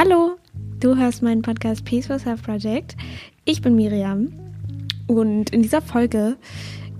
Hallo, 0.00 0.36
du 0.78 0.94
hörst 0.94 1.24
meinen 1.24 1.42
Podcast 1.42 1.84
Peaceful 1.84 2.20
Self 2.20 2.44
Project. 2.44 2.96
Ich 3.44 3.62
bin 3.62 3.74
Miriam 3.74 4.28
und 5.08 5.50
in 5.50 5.60
dieser 5.60 5.82
Folge 5.82 6.36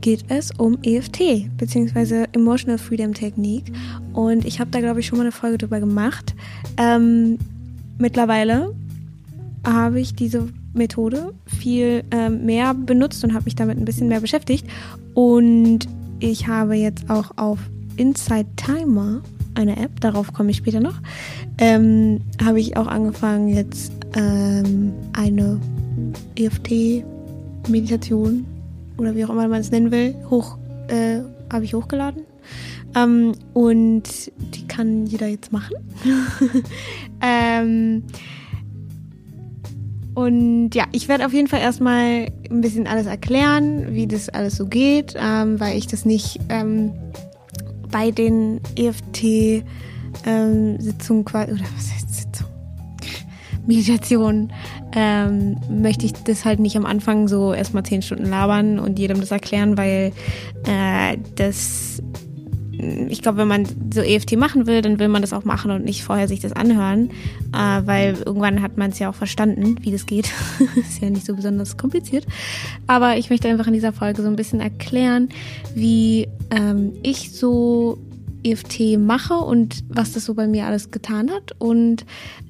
geht 0.01 0.24
es 0.27 0.51
um 0.59 0.77
EFT 0.82 1.46
bzw. 1.58 2.24
Emotional 2.32 2.76
Freedom 2.76 3.14
Technique 3.14 3.72
und 4.14 4.45
ich 4.45 4.58
habe 4.58 4.72
da 4.72 4.80
glaube 4.80 4.98
ich 4.98 5.06
schon 5.06 5.16
mal 5.16 5.22
eine 5.22 5.30
Folge 5.30 5.58
drüber 5.58 5.79
gemacht. 5.79 6.34
Ähm, 6.76 7.38
mittlerweile 7.98 8.75
habe 9.65 10.01
ich 10.01 10.17
diese 10.17 10.49
Methode 10.75 11.35
viel 11.46 12.03
ähm, 12.11 12.46
mehr 12.46 12.75
benutzt 12.75 13.23
und 13.23 13.33
habe 13.33 13.45
mich 13.45 13.55
damit 13.55 13.79
ein 13.79 13.85
bisschen 13.85 14.09
mehr 14.09 14.21
beschäftigt 14.21 14.67
und 15.15 15.87
ich 16.19 16.49
habe 16.49 16.75
jetzt 16.75 17.09
auch 17.09 17.30
auf 17.37 17.61
Inside 17.96 18.49
Timer 18.57 19.23
eine 19.55 19.77
App, 19.77 20.01
darauf 20.01 20.33
komme 20.33 20.51
ich 20.51 20.57
später 20.59 20.80
noch, 20.80 21.01
ähm, 21.59 22.21
habe 22.43 22.61
ich 22.61 22.77
auch 22.77 22.87
angefangen, 22.87 23.48
jetzt 23.48 23.93
ähm, 24.15 24.93
eine 25.12 25.61
EFT-Meditation 26.37 28.47
oder 28.97 29.16
wie 29.16 29.25
auch 29.25 29.30
immer 29.30 29.48
man 29.48 29.61
es 29.61 29.70
nennen 29.70 29.91
will, 29.91 30.15
hoch, 30.30 30.59
äh, 30.89 31.20
habe 31.53 31.65
ich 31.65 31.75
hochgeladen. 31.75 32.23
Ähm, 32.95 33.33
und 33.53 34.05
die 34.55 34.66
kann 34.66 35.05
jeder 35.06 35.27
jetzt 35.27 35.53
machen. 35.53 35.77
ähm, 37.20 38.03
und 40.15 40.70
ja, 40.75 40.87
ich 40.91 41.09
werde 41.09 41.27
auf 41.27 41.33
jeden 41.33 41.47
Fall 41.47 41.61
erstmal 41.61 42.27
ein 42.51 42.61
bisschen 42.61 42.89
alles 42.89 43.06
erklären, 43.06 43.95
wie 43.95 44.09
das 44.09 44.28
alles 44.28 44.56
so 44.56 44.67
geht, 44.67 45.15
ähm, 45.17 45.61
weil 45.61 45.78
ich 45.78 45.87
das 45.87 46.05
nicht 46.05 46.41
ähm, 46.48 46.91
bei 47.91 48.10
den 48.10 48.60
EFT 48.77 49.65
ähm, 50.27 50.78
oder 50.78 51.66
was 51.77 51.92
heißt 51.92 52.14
Sitzung? 52.14 52.47
Meditation, 53.66 54.51
ähm, 54.92 55.56
möchte 55.69 56.06
ich 56.06 56.14
das 56.14 56.47
halt 56.47 56.59
nicht 56.59 56.77
am 56.77 56.86
Anfang 56.86 57.28
so 57.28 57.53
erstmal 57.53 57.83
zehn 57.83 58.00
Stunden 58.00 58.25
labern 58.25 58.78
und 58.78 58.98
jedem 58.98 59.20
das 59.20 59.31
erklären, 59.31 59.77
weil 59.77 60.12
äh, 60.64 61.19
das 61.36 61.88
ich 62.79 63.23
glaube, 63.23 63.39
wenn 63.39 63.48
man 63.48 63.67
so 63.93 64.01
EFT 64.01 64.37
machen 64.37 64.67
will, 64.67 64.83
dann 64.83 64.98
will 64.98 65.09
man 65.09 65.23
das 65.23 65.33
auch 65.33 65.45
machen 65.45 65.71
und 65.71 65.84
nicht 65.84 66.05
vorher 66.05 66.29
sich 66.29 66.41
das 66.41 66.53
anhören, 66.53 67.11
äh, 67.53 67.83
weil 67.84 68.15
irgendwann 68.25 68.62
hat 68.62 68.77
man 68.77 68.91
es 68.91 68.98
ja 68.98 69.11
auch 69.11 69.15
verstanden, 69.15 69.77
wie 69.83 69.91
das 69.91 70.07
geht. 70.07 70.31
ist 70.77 71.03
ja 71.03 71.11
nicht 71.11 71.27
so 71.27 71.34
besonders 71.34 71.77
kompliziert. 71.77 72.27
Aber 72.87 73.17
ich 73.17 73.31
möchte 73.31 73.49
einfach 73.49 73.67
in 73.67 73.73
dieser 73.73 73.93
Folge 73.93 74.23
so 74.23 74.29
ein 74.29 74.37
bisschen 74.37 74.61
erklären, 74.61 75.29
wie 75.75 76.29
ähm, 76.51 76.93
ich 77.03 77.33
so 77.33 77.99
EFT 78.45 78.97
mache 78.99 79.34
und 79.34 79.83
was 79.89 80.12
das 80.12 80.25
so 80.25 80.34
bei 80.34 80.47
mir 80.47 80.67
alles 80.67 80.93
getan 80.93 81.31
hat 81.31 81.53
und 81.59 82.05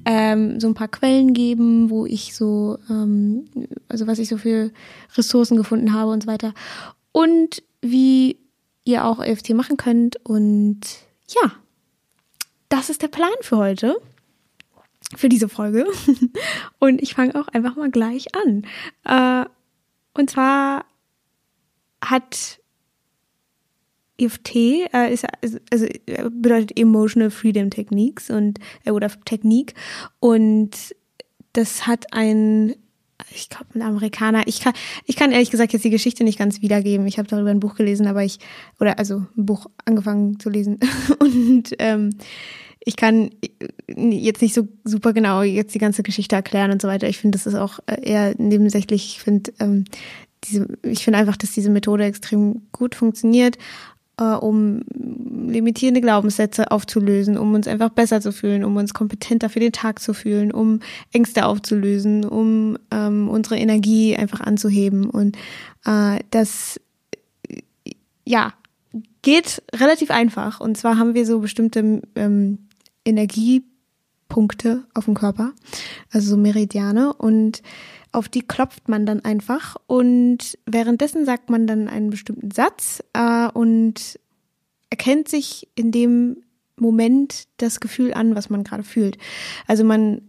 ähm, 0.05 0.59
so 0.59 0.67
ein 0.67 0.75
paar 0.75 0.87
Quellen 0.87 1.33
geben, 1.33 1.89
wo 1.89 2.05
ich 2.05 2.35
so, 2.35 2.77
ähm, 2.89 3.45
also 3.87 4.05
was 4.05 4.19
ich 4.19 4.29
so 4.29 4.37
für 4.37 4.71
Ressourcen 5.17 5.57
gefunden 5.57 5.93
habe 5.93 6.11
und 6.11 6.23
so 6.23 6.27
weiter. 6.27 6.53
Und 7.11 7.63
wie 7.81 8.37
ihr 8.91 9.05
auch 9.05 9.23
EFT 9.23 9.51
machen 9.51 9.77
könnt. 9.77 10.17
Und 10.25 10.81
ja, 11.27 11.51
das 12.69 12.89
ist 12.89 13.01
der 13.01 13.07
Plan 13.07 13.31
für 13.41 13.57
heute, 13.57 13.97
für 15.15 15.29
diese 15.29 15.49
Folge. 15.49 15.85
Und 16.79 17.01
ich 17.01 17.13
fange 17.13 17.35
auch 17.35 17.47
einfach 17.49 17.75
mal 17.75 17.91
gleich 17.91 18.27
an. 18.35 18.65
Äh, 19.05 19.49
und 20.13 20.29
zwar 20.29 20.85
hat 22.03 22.59
EFT 24.17 24.55
äh, 24.55 25.13
ist 25.13 25.25
also 25.71 25.87
bedeutet 26.29 26.77
Emotional 26.77 27.29
Freedom 27.29 27.69
Techniques 27.69 28.29
und 28.29 28.59
äh, 28.85 28.91
oder 28.91 29.09
Technik 29.23 29.73
und 30.19 30.95
das 31.53 31.87
hat 31.87 32.13
ein 32.13 32.75
ich 33.31 33.49
glaube, 33.49 33.65
ein 33.75 33.81
Amerikaner. 33.81 34.43
Ich 34.47 34.61
kann, 34.61 34.73
ich 35.05 35.15
kann 35.15 35.31
ehrlich 35.31 35.51
gesagt 35.51 35.73
jetzt 35.73 35.83
die 35.83 35.89
Geschichte 35.89 36.23
nicht 36.23 36.39
ganz 36.39 36.61
wiedergeben. 36.61 37.07
Ich 37.07 37.17
habe 37.17 37.27
darüber 37.27 37.49
ein 37.49 37.59
Buch 37.59 37.75
gelesen, 37.75 38.07
aber 38.07 38.23
ich, 38.23 38.39
oder 38.79 38.97
also 38.97 39.25
ein 39.37 39.45
Buch 39.45 39.67
angefangen 39.85 40.39
zu 40.39 40.49
lesen. 40.49 40.79
Und 41.19 41.75
ähm, 41.79 42.11
ich 42.79 42.95
kann 42.95 43.31
jetzt 43.87 44.41
nicht 44.41 44.53
so 44.53 44.67
super 44.83 45.13
genau 45.13 45.41
jetzt 45.41 45.75
die 45.75 45.79
ganze 45.79 46.01
Geschichte 46.01 46.35
erklären 46.35 46.71
und 46.71 46.81
so 46.81 46.87
weiter. 46.87 47.09
Ich 47.09 47.17
finde, 47.17 47.37
das 47.37 47.45
ist 47.45 47.55
auch 47.55 47.79
äh, 47.87 48.01
eher 48.01 48.33
nebensächlich. 48.37 49.05
Ich 49.17 49.21
finde, 49.21 49.51
ähm, 49.59 49.83
diese, 50.45 50.65
ich 50.83 51.03
finde 51.03 51.19
einfach, 51.19 51.35
dass 51.35 51.51
diese 51.51 51.69
Methode 51.69 52.05
extrem 52.05 52.67
gut 52.71 52.95
funktioniert 52.95 53.57
äh, 53.57 53.59
um 54.23 54.81
limitierende 55.47 56.01
Glaubenssätze 56.01 56.71
aufzulösen, 56.71 57.37
um 57.37 57.53
uns 57.53 57.67
einfach 57.67 57.89
besser 57.89 58.21
zu 58.21 58.31
fühlen, 58.31 58.63
um 58.63 58.75
uns 58.75 58.93
kompetenter 58.93 59.49
für 59.49 59.59
den 59.59 59.71
Tag 59.71 59.99
zu 59.99 60.13
fühlen, 60.13 60.51
um 60.51 60.79
Ängste 61.11 61.45
aufzulösen, 61.45 62.25
um 62.25 62.77
ähm, 62.91 63.29
unsere 63.29 63.57
Energie 63.57 64.15
einfach 64.15 64.41
anzuheben. 64.41 65.09
Und 65.09 65.37
äh, 65.85 66.19
das, 66.31 66.79
ja, 68.25 68.53
geht 69.21 69.61
relativ 69.73 70.11
einfach. 70.11 70.59
Und 70.59 70.77
zwar 70.77 70.97
haben 70.97 71.13
wir 71.13 71.25
so 71.25 71.39
bestimmte 71.39 72.01
ähm, 72.15 72.59
Energiepunkte 73.05 74.83
auf 74.93 75.05
dem 75.05 75.15
Körper, 75.15 75.53
also 76.11 76.31
so 76.31 76.37
Meridiane. 76.37 77.13
Und 77.13 77.61
auf 78.11 78.29
die 78.29 78.41
klopft 78.41 78.89
man 78.89 79.05
dann 79.05 79.23
einfach 79.23 79.75
und 79.87 80.57
währenddessen 80.65 81.25
sagt 81.25 81.49
man 81.49 81.67
dann 81.67 81.87
einen 81.87 82.09
bestimmten 82.09 82.51
Satz 82.51 83.03
äh, 83.13 83.47
und 83.49 84.19
erkennt 84.89 85.29
sich 85.29 85.67
in 85.75 85.91
dem 85.91 86.43
Moment 86.75 87.47
das 87.57 87.79
Gefühl 87.79 88.13
an, 88.13 88.35
was 88.35 88.49
man 88.49 88.63
gerade 88.63 88.83
fühlt. 88.83 89.17
Also 89.67 89.83
man 89.83 90.21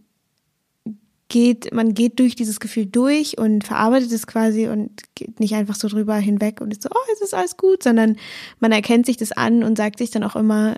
geht, 1.29 1.73
man 1.73 1.93
geht 1.93 2.19
durch 2.19 2.35
dieses 2.35 2.59
Gefühl 2.59 2.85
durch 2.85 3.37
und 3.37 3.63
verarbeitet 3.63 4.11
es 4.11 4.27
quasi 4.27 4.67
und 4.67 5.01
geht 5.15 5.39
nicht 5.39 5.55
einfach 5.55 5.75
so 5.75 5.87
drüber 5.87 6.17
hinweg 6.17 6.59
und 6.59 6.71
ist 6.71 6.83
so, 6.83 6.89
oh, 6.93 7.11
es 7.13 7.21
ist 7.21 7.33
alles 7.33 7.55
gut, 7.57 7.83
sondern 7.83 8.17
man 8.59 8.71
erkennt 8.71 9.05
sich 9.05 9.17
das 9.17 9.31
an 9.31 9.63
und 9.63 9.77
sagt 9.77 9.99
sich 9.99 10.11
dann 10.11 10.23
auch 10.23 10.35
immer, 10.35 10.75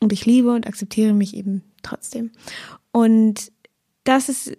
und 0.00 0.12
ich 0.12 0.26
liebe 0.26 0.52
und 0.52 0.66
akzeptiere 0.66 1.12
mich 1.12 1.34
eben 1.34 1.62
trotzdem. 1.82 2.30
Und 2.92 3.52
das 4.04 4.28
ist 4.28 4.52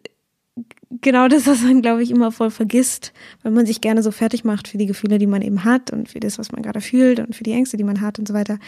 genau 1.02 1.28
das, 1.28 1.48
was 1.48 1.62
man, 1.62 1.82
glaube 1.82 2.04
ich, 2.04 2.12
immer 2.12 2.32
voll 2.32 2.52
vergisst, 2.52 3.14
weil 3.44 3.52
man 3.52 3.66
sich 3.66 3.82
gerne 3.82 4.04
so 4.04 4.12
fertig 4.12 4.44
macht 4.44 4.68
für 4.68 4.78
die 4.78 4.86
Gefühle, 4.86 5.18
die 5.18 5.28
man 5.28 5.42
eben 5.42 5.64
hat 5.64 5.92
und 5.92 6.10
für 6.10 6.20
das, 6.20 6.38
was 6.38 6.52
man 6.52 6.62
gerade 6.62 6.82
fühlt 6.82 7.20
und 7.20 7.36
für 7.36 7.44
die 7.44 7.54
Ängste, 7.54 7.78
die 7.78 7.84
man 7.84 8.02
hat 8.02 8.20
und 8.20 8.28
so 8.28 8.34
weiter. 8.34 8.60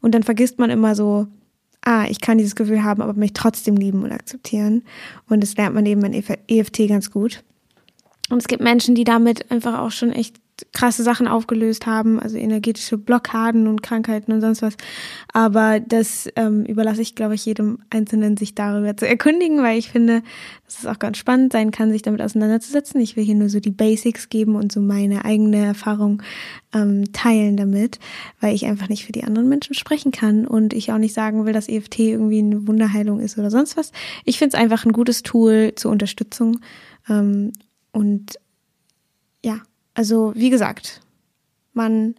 Und 0.00 0.14
dann 0.14 0.22
vergisst 0.22 0.58
man 0.58 0.70
immer 0.70 0.94
so, 0.94 1.26
ah, 1.84 2.06
ich 2.08 2.20
kann 2.20 2.38
dieses 2.38 2.54
Gefühl 2.54 2.84
haben, 2.84 3.02
aber 3.02 3.14
mich 3.14 3.32
trotzdem 3.32 3.76
lieben 3.76 4.02
und 4.02 4.12
akzeptieren. 4.12 4.82
Und 5.28 5.42
das 5.42 5.56
lernt 5.56 5.74
man 5.74 5.86
eben 5.86 6.04
in 6.04 6.24
EFT 6.48 6.88
ganz 6.88 7.10
gut. 7.10 7.42
Und 8.30 8.38
es 8.38 8.48
gibt 8.48 8.62
Menschen, 8.62 8.94
die 8.94 9.04
damit 9.04 9.50
einfach 9.50 9.80
auch 9.80 9.90
schon 9.90 10.12
echt 10.12 10.36
krasse 10.72 11.02
Sachen 11.02 11.28
aufgelöst 11.28 11.86
haben, 11.86 12.18
also 12.18 12.36
energetische 12.36 12.96
Blockaden 12.96 13.66
und 13.66 13.82
Krankheiten 13.82 14.32
und 14.32 14.40
sonst 14.40 14.62
was. 14.62 14.76
Aber 15.32 15.80
das 15.80 16.28
ähm, 16.36 16.64
überlasse 16.64 17.02
ich, 17.02 17.14
glaube 17.14 17.34
ich, 17.34 17.44
jedem 17.44 17.78
Einzelnen, 17.90 18.36
sich 18.36 18.54
darüber 18.54 18.96
zu 18.96 19.06
erkundigen, 19.06 19.62
weil 19.62 19.78
ich 19.78 19.90
finde, 19.90 20.22
dass 20.64 20.78
es 20.78 20.86
auch 20.86 20.98
ganz 20.98 21.18
spannend 21.18 21.52
sein 21.52 21.70
kann, 21.70 21.92
sich 21.92 22.02
damit 22.02 22.22
auseinanderzusetzen. 22.22 23.00
Ich 23.00 23.16
will 23.16 23.24
hier 23.24 23.34
nur 23.34 23.50
so 23.50 23.60
die 23.60 23.70
Basics 23.70 24.30
geben 24.30 24.56
und 24.56 24.72
so 24.72 24.80
meine 24.80 25.26
eigene 25.26 25.58
Erfahrung 25.58 26.22
ähm, 26.72 27.12
teilen 27.12 27.58
damit, 27.58 27.98
weil 28.40 28.54
ich 28.54 28.64
einfach 28.64 28.88
nicht 28.88 29.04
für 29.04 29.12
die 29.12 29.24
anderen 29.24 29.50
Menschen 29.50 29.74
sprechen 29.74 30.10
kann 30.10 30.46
und 30.46 30.72
ich 30.72 30.90
auch 30.90 30.98
nicht 30.98 31.14
sagen 31.14 31.44
will, 31.44 31.52
dass 31.52 31.68
EFT 31.68 31.98
irgendwie 31.98 32.38
eine 32.38 32.66
Wunderheilung 32.66 33.20
ist 33.20 33.38
oder 33.38 33.50
sonst 33.50 33.76
was. 33.76 33.92
Ich 34.24 34.38
finde 34.38 34.56
es 34.56 34.62
einfach 34.62 34.86
ein 34.86 34.92
gutes 34.92 35.22
Tool 35.22 35.72
zur 35.76 35.90
Unterstützung 35.90 36.60
ähm, 37.10 37.52
und 37.92 38.38
ja, 39.44 39.60
also 39.94 40.32
wie 40.34 40.50
gesagt, 40.50 41.00
man 41.72 42.14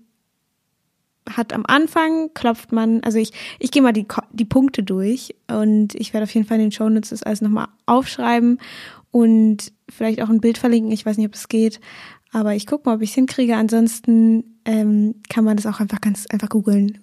hat 1.29 1.53
am 1.53 1.65
Anfang, 1.65 2.33
klopft 2.33 2.71
man, 2.71 3.01
also 3.03 3.17
ich, 3.17 3.31
ich 3.59 3.71
gehe 3.71 3.81
mal 3.81 3.93
die, 3.93 4.05
die 4.31 4.45
Punkte 4.45 4.83
durch 4.83 5.35
und 5.47 5.95
ich 5.95 6.13
werde 6.13 6.25
auf 6.25 6.33
jeden 6.33 6.45
Fall 6.45 6.57
in 6.57 6.63
den 6.63 6.71
Shownotes 6.71 7.11
das 7.11 7.23
alles 7.23 7.41
nochmal 7.41 7.67
aufschreiben 7.85 8.59
und 9.11 9.71
vielleicht 9.89 10.21
auch 10.21 10.29
ein 10.29 10.41
Bild 10.41 10.57
verlinken. 10.57 10.91
Ich 10.91 11.05
weiß 11.05 11.17
nicht, 11.17 11.27
ob 11.27 11.35
es 11.35 11.47
geht, 11.47 11.79
aber 12.31 12.55
ich 12.55 12.67
gucke 12.67 12.89
mal, 12.89 12.95
ob 12.95 13.01
ich 13.01 13.11
es 13.11 13.15
hinkriege. 13.15 13.55
Ansonsten 13.55 14.57
ähm, 14.65 15.15
kann 15.29 15.45
man 15.45 15.55
das 15.55 15.65
auch 15.65 15.79
einfach 15.79 16.01
ganz 16.01 16.25
einfach 16.27 16.49
googeln. 16.49 16.99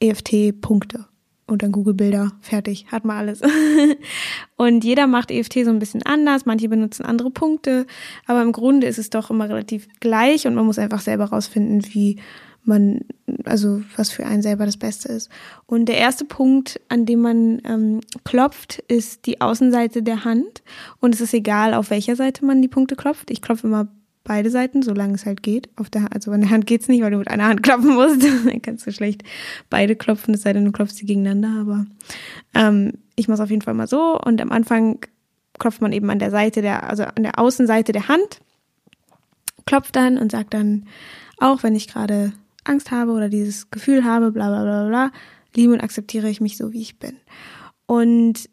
EFT-Punkte 0.00 1.07
und 1.48 1.62
dann 1.62 1.72
Google 1.72 1.94
Bilder, 1.94 2.32
fertig, 2.40 2.86
hat 2.92 3.04
man 3.04 3.16
alles. 3.16 3.40
und 4.56 4.84
jeder 4.84 5.06
macht 5.06 5.30
EFT 5.30 5.64
so 5.64 5.70
ein 5.70 5.78
bisschen 5.78 6.04
anders, 6.04 6.46
manche 6.46 6.68
benutzen 6.68 7.04
andere 7.04 7.30
Punkte, 7.30 7.86
aber 8.26 8.42
im 8.42 8.52
Grunde 8.52 8.86
ist 8.86 8.98
es 8.98 9.10
doch 9.10 9.30
immer 9.30 9.48
relativ 9.48 9.88
gleich 10.00 10.46
und 10.46 10.54
man 10.54 10.66
muss 10.66 10.78
einfach 10.78 11.00
selber 11.00 11.24
rausfinden, 11.24 11.84
wie 11.92 12.20
man, 12.64 13.00
also 13.44 13.82
was 13.96 14.10
für 14.10 14.26
einen 14.26 14.42
selber 14.42 14.66
das 14.66 14.76
Beste 14.76 15.08
ist. 15.08 15.30
Und 15.66 15.86
der 15.86 15.96
erste 15.96 16.26
Punkt, 16.26 16.80
an 16.88 17.06
dem 17.06 17.20
man 17.20 17.62
ähm, 17.64 18.00
klopft, 18.24 18.84
ist 18.88 19.26
die 19.26 19.40
Außenseite 19.40 20.02
der 20.02 20.24
Hand. 20.24 20.62
Und 21.00 21.14
es 21.14 21.20
ist 21.20 21.32
egal, 21.32 21.72
auf 21.72 21.90
welcher 21.90 22.14
Seite 22.14 22.44
man 22.44 22.60
die 22.60 22.68
Punkte 22.68 22.94
klopft. 22.94 23.30
Ich 23.30 23.40
klopfe 23.40 23.66
immer 23.66 23.88
beide 24.28 24.50
Seiten, 24.50 24.82
solange 24.82 25.14
es 25.14 25.26
halt 25.26 25.42
geht. 25.42 25.68
Auf 25.76 25.90
der, 25.90 26.12
also 26.12 26.30
an 26.30 26.42
der 26.42 26.50
Hand 26.50 26.66
geht's 26.66 26.86
nicht, 26.86 27.02
weil 27.02 27.10
du 27.10 27.18
mit 27.18 27.28
einer 27.28 27.48
Hand 27.48 27.62
klopfen 27.64 27.94
musst. 27.94 28.22
Dann 28.22 28.62
kannst 28.62 28.86
du 28.86 28.92
schlecht 28.92 29.24
beide 29.68 29.96
klopfen, 29.96 30.34
es 30.34 30.42
sei 30.42 30.52
denn, 30.52 30.64
du 30.64 30.70
klopfst 30.70 30.96
sie 30.96 31.06
gegeneinander. 31.06 31.60
Aber 31.60 31.86
ähm, 32.54 32.92
ich 33.16 33.26
mache 33.26 33.42
auf 33.42 33.50
jeden 33.50 33.62
Fall 33.62 33.74
mal 33.74 33.88
so. 33.88 34.16
Und 34.20 34.40
am 34.40 34.52
Anfang 34.52 35.00
klopft 35.58 35.80
man 35.82 35.92
eben 35.92 36.08
an 36.10 36.20
der 36.20 36.30
Seite 36.30 36.62
der, 36.62 36.88
also 36.88 37.02
an 37.02 37.24
der 37.24 37.38
Außenseite 37.38 37.90
der 37.90 38.06
Hand, 38.06 38.40
klopft 39.66 39.96
dann 39.96 40.18
und 40.18 40.30
sagt 40.30 40.54
dann, 40.54 40.86
auch 41.38 41.64
wenn 41.64 41.74
ich 41.74 41.88
gerade 41.88 42.32
Angst 42.64 42.90
habe 42.90 43.12
oder 43.12 43.28
dieses 43.28 43.70
Gefühl 43.70 44.04
habe, 44.04 44.30
bla 44.30 44.48
bla 44.48 44.62
bla 44.62 44.88
bla, 44.88 45.12
liebe 45.56 45.72
und 45.72 45.80
akzeptiere 45.80 46.28
ich 46.28 46.40
mich 46.40 46.56
so, 46.56 46.72
wie 46.72 46.82
ich 46.82 46.98
bin. 46.98 47.16
Und 47.86 48.48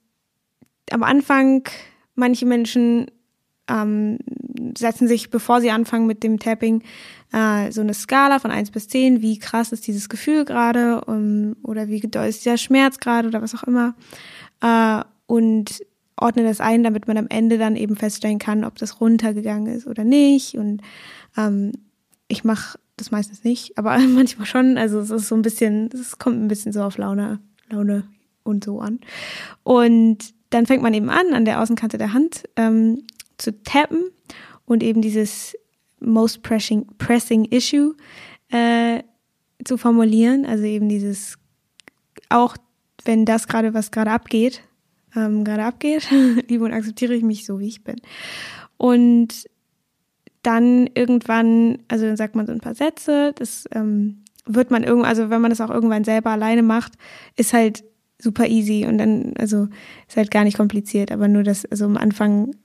am 0.90 1.04
Anfang, 1.04 1.68
manche 2.16 2.46
Menschen 2.46 3.12
ähm, 3.68 4.20
setzen 4.78 5.08
sich, 5.08 5.30
bevor 5.30 5.62
sie 5.62 5.72
anfangen 5.72 6.08
mit 6.08 6.24
dem 6.24 6.40
Tapping, 6.40 6.84
äh, 7.32 7.72
so 7.72 7.82
eine 7.82 7.94
Skala 7.94 8.40
von 8.40 8.52
eins 8.52 8.72
bis 8.72 8.88
zehn, 8.88 9.22
wie 9.22 9.40
krass 9.40 9.72
ist 9.72 9.88
dieses 9.88 10.10
Gefühl 10.10 10.46
gerade 10.46 11.02
um, 11.02 11.56
oder 11.64 11.88
wie 11.88 12.00
doll 12.00 12.28
ist 12.28 12.46
der 12.46 12.58
Schmerz 12.58 13.00
gerade 13.00 13.28
oder 13.28 13.42
was 13.42 13.56
auch 13.56 13.64
immer. 13.64 13.96
Äh, 14.62 15.04
und 15.28 15.82
ordne 16.18 16.44
das 16.44 16.62
ein, 16.62 16.84
damit 16.84 17.08
man 17.08 17.18
am 17.18 17.28
Ende 17.30 17.58
dann 17.58 17.76
eben 17.76 17.96
feststellen 17.96 18.40
kann, 18.40 18.64
ob 18.64 18.78
das 18.78 19.02
runtergegangen 19.02 19.74
ist 19.74 19.88
oder 19.88 20.04
nicht. 20.04 20.56
Und 20.56 20.82
ähm, 21.38 21.72
ich 22.28 22.44
mache 22.44 22.80
das 22.98 23.12
meistens 23.12 23.44
nicht, 23.44 23.78
aber 23.78 23.98
manchmal 24.08 24.48
schon. 24.48 24.78
Also 24.78 25.00
es 25.00 25.10
ist 25.10 25.28
so 25.28 25.36
ein 25.36 25.42
bisschen, 25.42 25.90
es 25.94 26.18
kommt 26.18 26.42
ein 26.42 26.48
bisschen 26.48 26.72
so 26.72 26.84
auf 26.84 26.98
Laune, 26.98 27.40
Laune 27.70 28.04
und 28.44 28.64
so 28.64 28.80
an. 28.80 29.00
Und 29.64 30.34
dann 30.52 30.66
fängt 30.66 30.84
man 30.84 30.94
eben 30.94 31.10
an, 31.10 31.34
an 31.34 31.46
der 31.46 31.62
Außenkante 31.62 31.98
der 31.98 32.14
Hand 32.14 32.44
ähm, 32.56 33.04
zu 33.38 33.62
tappen 33.64 34.12
und 34.66 34.84
eben 34.84 35.02
dieses 35.02 35.56
most 36.00 36.44
pressing, 36.44 36.86
pressing 36.98 37.46
issue 37.46 37.96
äh, 38.50 39.04
zu 39.64 39.78
formulieren. 39.78 40.46
Also 40.46 40.64
eben 40.64 40.90
dieses, 40.90 41.38
auch 42.30 42.58
wenn 43.04 43.26
das 43.26 43.48
gerade, 43.48 43.74
was 43.74 43.92
gerade 43.92 44.12
abgeht, 44.12 44.62
ähm, 45.16 45.44
gerade 45.44 45.64
abgeht, 45.64 46.10
liebe 46.48 46.64
und 46.64 46.74
akzeptiere 46.74 47.14
ich 47.16 47.24
mich 47.24 47.46
so, 47.46 47.60
wie 47.60 47.68
ich 47.68 47.84
bin. 47.84 47.96
Und 48.78 49.46
dann 50.42 50.88
irgendwann, 50.94 51.80
also 51.88 52.06
dann 52.06 52.18
sagt 52.18 52.36
man 52.36 52.46
so 52.46 52.52
ein 52.52 52.62
paar 52.62 52.76
Sätze, 52.76 53.34
das 53.36 53.66
ähm, 53.72 54.24
wird 54.46 54.70
man 54.70 54.84
irgendwann, 54.84 55.10
also 55.10 55.30
wenn 55.30 55.42
man 55.42 55.50
das 55.50 55.62
auch 55.62 55.72
irgendwann 55.72 56.04
selber 56.04 56.32
alleine 56.32 56.62
macht, 56.62 56.94
ist 57.36 57.54
halt 57.54 57.84
super 58.20 58.48
easy 58.48 58.86
und 58.86 58.98
dann, 58.98 59.34
also 59.38 59.68
ist 60.08 60.18
halt 60.18 60.32
gar 60.32 60.44
nicht 60.44 60.58
kompliziert, 60.58 61.12
aber 61.12 61.28
nur 61.28 61.44
das, 61.44 61.66
also 61.66 61.86
am 61.86 61.98
Anfang 61.98 62.56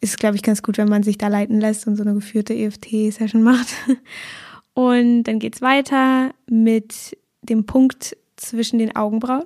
ist, 0.00 0.18
glaube 0.18 0.36
ich, 0.36 0.42
ganz 0.42 0.62
gut, 0.62 0.78
wenn 0.78 0.88
man 0.88 1.02
sich 1.02 1.18
da 1.18 1.28
leiten 1.28 1.60
lässt 1.60 1.86
und 1.86 1.96
so 1.96 2.02
eine 2.02 2.14
geführte 2.14 2.54
EFT-Session 2.54 3.42
macht. 3.42 3.68
Und 4.72 5.24
dann 5.24 5.38
geht's 5.38 5.60
weiter 5.60 6.32
mit 6.48 7.16
dem 7.42 7.66
Punkt 7.66 8.16
zwischen 8.36 8.78
den 8.78 8.96
Augenbrauen. 8.96 9.44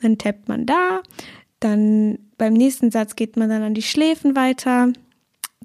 Dann 0.00 0.18
tappt 0.18 0.48
man 0.48 0.66
da. 0.66 1.02
Dann 1.60 2.18
beim 2.38 2.54
nächsten 2.54 2.90
Satz 2.90 3.16
geht 3.16 3.36
man 3.36 3.48
dann 3.48 3.62
an 3.62 3.74
die 3.74 3.82
Schläfen 3.82 4.34
weiter. 4.34 4.92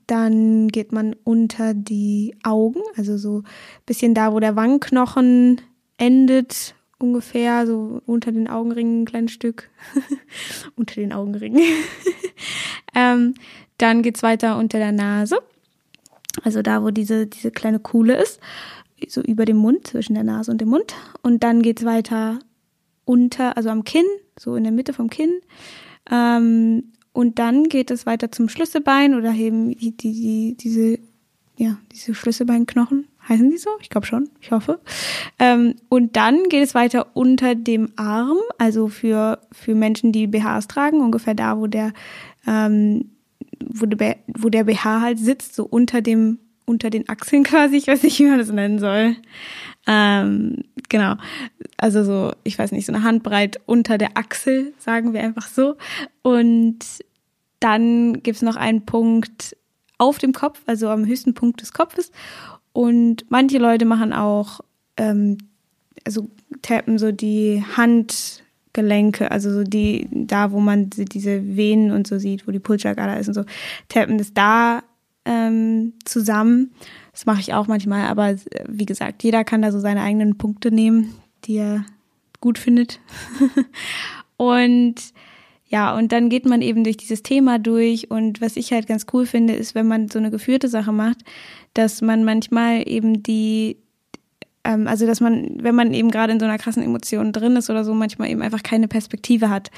Dann 0.07 0.67
geht 0.67 0.91
man 0.91 1.15
unter 1.23 1.73
die 1.73 2.35
Augen, 2.43 2.81
also 2.95 3.17
so 3.17 3.39
ein 3.39 3.45
bisschen 3.85 4.13
da, 4.13 4.31
wo 4.31 4.39
der 4.39 4.55
Wangenknochen 4.55 5.61
endet, 5.97 6.75
ungefähr, 6.99 7.65
so 7.67 8.01
unter 8.05 8.31
den 8.31 8.47
Augenringen 8.47 9.01
ein 9.01 9.05
kleines 9.05 9.31
Stück. 9.31 9.69
unter 10.75 10.95
den 10.95 11.13
Augenringen. 11.13 11.61
ähm, 12.95 13.33
dann 13.77 14.01
geht's 14.01 14.23
weiter 14.23 14.57
unter 14.57 14.77
der 14.79 14.91
Nase. 14.91 15.39
Also 16.43 16.61
da, 16.61 16.83
wo 16.83 16.91
diese, 16.91 17.27
diese 17.27 17.51
kleine 17.51 17.79
Kuhle 17.79 18.21
ist. 18.21 18.39
So 19.07 19.21
über 19.21 19.45
dem 19.45 19.57
Mund, 19.57 19.87
zwischen 19.87 20.15
der 20.15 20.23
Nase 20.23 20.51
und 20.51 20.59
dem 20.59 20.69
Mund. 20.69 20.93
Und 21.21 21.43
dann 21.43 21.61
geht's 21.61 21.85
weiter 21.85 22.39
unter, 23.05 23.55
also 23.55 23.69
am 23.69 23.83
Kinn, 23.83 24.05
so 24.39 24.55
in 24.55 24.63
der 24.63 24.73
Mitte 24.73 24.93
vom 24.93 25.09
Kinn. 25.09 25.41
Ähm, 26.09 26.91
und 27.13 27.39
dann 27.39 27.63
geht 27.63 27.89
es 27.89 28.05
weiter 28.05 28.31
zum 28.31 28.49
Schlüsselbein 28.49 29.15
oder 29.15 29.33
eben 29.33 29.75
die, 29.75 29.95
die, 29.95 30.11
die, 30.11 30.57
diese, 30.57 30.99
ja, 31.57 31.77
diese 31.91 32.13
Schlüsselbeinknochen. 32.13 33.07
Heißen 33.27 33.49
die 33.49 33.57
so? 33.57 33.69
Ich 33.81 33.89
glaube 33.89 34.07
schon. 34.07 34.29
Ich 34.39 34.51
hoffe. 34.51 34.79
Ähm, 35.39 35.75
und 35.89 36.15
dann 36.15 36.43
geht 36.49 36.63
es 36.63 36.75
weiter 36.75 37.07
unter 37.13 37.55
dem 37.55 37.89
Arm, 37.97 38.37
also 38.57 38.87
für, 38.87 39.39
für 39.51 39.75
Menschen, 39.75 40.11
die 40.11 40.27
BHs 40.27 40.67
tragen, 40.67 41.01
ungefähr 41.01 41.33
da, 41.33 41.57
wo 41.57 41.67
der 41.67 41.93
ähm, 42.45 43.11
wo 43.65 43.85
der, 43.85 44.17
wo 44.27 44.49
der 44.49 44.65
BH 44.65 45.01
halt 45.01 45.19
sitzt, 45.19 45.55
so 45.55 45.65
unter 45.65 46.01
dem, 46.01 46.39
unter 46.65 46.89
den 46.89 47.07
Achseln 47.09 47.43
quasi. 47.43 47.77
Ich 47.77 47.87
weiß 47.87 48.03
nicht, 48.03 48.19
wie 48.19 48.25
man 48.25 48.39
das 48.39 48.51
nennen 48.51 48.79
soll. 48.79 49.15
Ähm, 49.87 50.63
genau. 50.89 51.15
Also 51.77 52.03
so, 52.03 52.33
ich 52.43 52.59
weiß 52.59 52.71
nicht, 52.71 52.85
so 52.85 52.93
eine 52.93 53.03
Handbreit 53.03 53.59
unter 53.65 53.97
der 53.97 54.17
Achsel, 54.17 54.73
sagen 54.77 55.13
wir 55.13 55.21
einfach 55.21 55.47
so. 55.47 55.77
Und 56.21 56.79
dann 57.59 58.21
gibt's 58.21 58.41
noch 58.41 58.55
einen 58.55 58.85
Punkt 58.85 59.55
auf 59.97 60.17
dem 60.19 60.33
Kopf, 60.33 60.61
also 60.65 60.89
am 60.89 61.05
höchsten 61.05 61.33
Punkt 61.33 61.61
des 61.61 61.73
Kopfes. 61.73 62.11
Und 62.73 63.25
manche 63.29 63.57
Leute 63.57 63.85
machen 63.85 64.13
auch, 64.13 64.59
ähm, 64.97 65.37
also 66.05 66.29
tappen 66.61 66.99
so 66.99 67.11
die 67.11 67.63
Hand 67.75 68.43
Gelenke, 68.77 69.31
also 69.31 69.51
so 69.51 69.63
die, 69.63 70.07
da 70.11 70.51
wo 70.51 70.59
man 70.59 70.91
diese 70.91 71.57
Venen 71.57 71.91
und 71.91 72.05
so 72.05 72.19
sieht, 72.19 72.47
wo 72.47 72.51
die 72.51 72.59
Pulsschlagader 72.59 73.19
ist 73.19 73.27
und 73.27 73.33
so, 73.33 73.43
tappen 73.89 74.19
das 74.19 74.35
da 74.35 74.83
ähm, 75.25 75.93
zusammen. 76.05 76.69
Das 77.11 77.25
mache 77.25 77.39
ich 77.39 77.55
auch 77.55 77.65
manchmal, 77.65 78.05
aber 78.05 78.35
wie 78.67 78.85
gesagt, 78.85 79.23
jeder 79.23 79.43
kann 79.43 79.63
da 79.63 79.71
so 79.71 79.79
seine 79.79 80.01
eigenen 80.01 80.37
Punkte 80.37 80.71
nehmen, 80.71 81.15
die 81.45 81.57
er 81.57 81.85
gut 82.39 82.59
findet. 82.59 82.99
und 84.37 84.95
ja, 85.65 85.97
und 85.97 86.11
dann 86.11 86.29
geht 86.29 86.45
man 86.45 86.61
eben 86.61 86.83
durch 86.83 86.97
dieses 86.97 87.23
Thema 87.23 87.57
durch. 87.57 88.11
Und 88.11 88.41
was 88.41 88.57
ich 88.57 88.71
halt 88.71 88.85
ganz 88.85 89.07
cool 89.11 89.25
finde, 89.25 89.53
ist, 89.53 89.73
wenn 89.73 89.87
man 89.87 90.07
so 90.07 90.19
eine 90.19 90.29
geführte 90.29 90.67
Sache 90.67 90.91
macht, 90.91 91.17
dass 91.73 92.01
man 92.03 92.23
manchmal 92.23 92.87
eben 92.87 93.23
die 93.23 93.77
ähm, 94.67 94.85
also 94.85 95.07
dass 95.07 95.21
man, 95.21 95.63
wenn 95.63 95.75
man 95.75 95.93
eben 95.93 96.11
gerade 96.11 96.33
in 96.33 96.39
so 96.39 96.45
einer 96.45 96.57
krassen 96.57 96.83
Emotion 96.83 97.31
drin 97.31 97.55
ist 97.55 97.69
oder 97.69 97.85
so, 97.85 97.93
manchmal 97.93 98.29
eben 98.29 98.41
einfach 98.41 98.63
keine 98.63 98.89
Perspektive 98.89 99.49
hat 99.49 99.71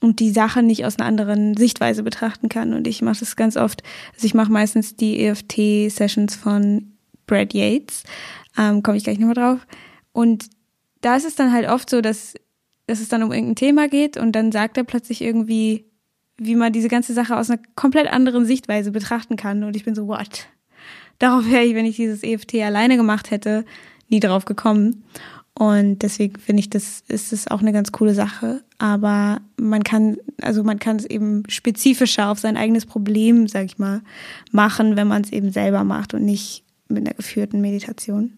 und 0.00 0.20
die 0.20 0.30
Sache 0.30 0.62
nicht 0.62 0.84
aus 0.84 0.98
einer 0.98 1.08
anderen 1.08 1.56
Sichtweise 1.56 2.04
betrachten 2.04 2.48
kann. 2.48 2.72
Und 2.72 2.86
ich 2.86 3.02
mache 3.02 3.18
das 3.18 3.34
ganz 3.34 3.56
oft, 3.56 3.82
also 4.14 4.24
ich 4.24 4.34
mache 4.34 4.52
meistens 4.52 4.94
die 4.94 5.20
EFT-Sessions 5.24 6.36
von 6.36 6.92
Brad 7.26 7.54
Yates, 7.54 8.04
ähm, 8.56 8.84
komme 8.84 8.96
ich 8.96 9.04
gleich 9.04 9.18
nochmal 9.18 9.34
drauf. 9.34 9.66
Und 10.12 10.46
da 11.00 11.16
ist 11.16 11.26
es 11.26 11.34
dann 11.34 11.52
halt 11.52 11.68
oft 11.68 11.90
so, 11.90 12.00
dass, 12.00 12.34
dass 12.86 13.00
es 13.00 13.08
dann 13.08 13.24
um 13.24 13.32
irgendein 13.32 13.56
Thema 13.56 13.88
geht 13.88 14.16
und 14.16 14.32
dann 14.32 14.52
sagt 14.52 14.76
er 14.76 14.84
plötzlich 14.84 15.22
irgendwie, 15.22 15.86
wie 16.36 16.54
man 16.54 16.72
diese 16.72 16.88
ganze 16.88 17.14
Sache 17.14 17.36
aus 17.36 17.50
einer 17.50 17.60
komplett 17.74 18.06
anderen 18.06 18.46
Sichtweise 18.46 18.92
betrachten 18.92 19.36
kann. 19.36 19.64
Und 19.64 19.74
ich 19.74 19.84
bin 19.84 19.96
so, 19.96 20.06
what? 20.06 20.46
Darauf 21.18 21.50
wäre 21.50 21.64
ich, 21.64 21.74
wenn 21.74 21.86
ich 21.86 21.96
dieses 21.96 22.22
EFT 22.22 22.56
alleine 22.56 22.96
gemacht 22.96 23.32
hätte, 23.32 23.64
nie 24.08 24.20
drauf 24.20 24.44
gekommen. 24.44 25.04
Und 25.58 26.02
deswegen 26.02 26.38
finde 26.38 26.60
ich, 26.60 26.68
das 26.68 27.02
ist 27.08 27.32
es 27.32 27.48
auch 27.48 27.60
eine 27.60 27.72
ganz 27.72 27.90
coole 27.90 28.12
Sache. 28.12 28.62
Aber 28.76 29.40
man 29.56 29.82
kann, 29.84 30.18
also 30.42 30.62
man 30.62 30.78
kann 30.78 30.96
es 30.96 31.06
eben 31.06 31.44
spezifischer 31.48 32.30
auf 32.30 32.38
sein 32.38 32.58
eigenes 32.58 32.84
Problem, 32.84 33.48
sag 33.48 33.64
ich 33.64 33.78
mal, 33.78 34.02
machen, 34.52 34.96
wenn 34.96 35.08
man 35.08 35.22
es 35.22 35.32
eben 35.32 35.50
selber 35.50 35.82
macht 35.82 36.12
und 36.12 36.26
nicht 36.26 36.62
mit 36.88 37.06
einer 37.06 37.14
geführten 37.14 37.62
Meditation. 37.62 38.36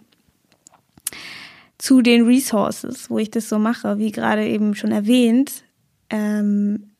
Zu 1.76 2.02
den 2.02 2.24
Resources, 2.24 3.10
wo 3.10 3.18
ich 3.18 3.30
das 3.30 3.48
so 3.48 3.58
mache, 3.58 3.98
wie 3.98 4.12
gerade 4.12 4.46
eben 4.46 4.76
schon 4.76 4.92
erwähnt, 4.92 5.64
ähm, 6.10 6.90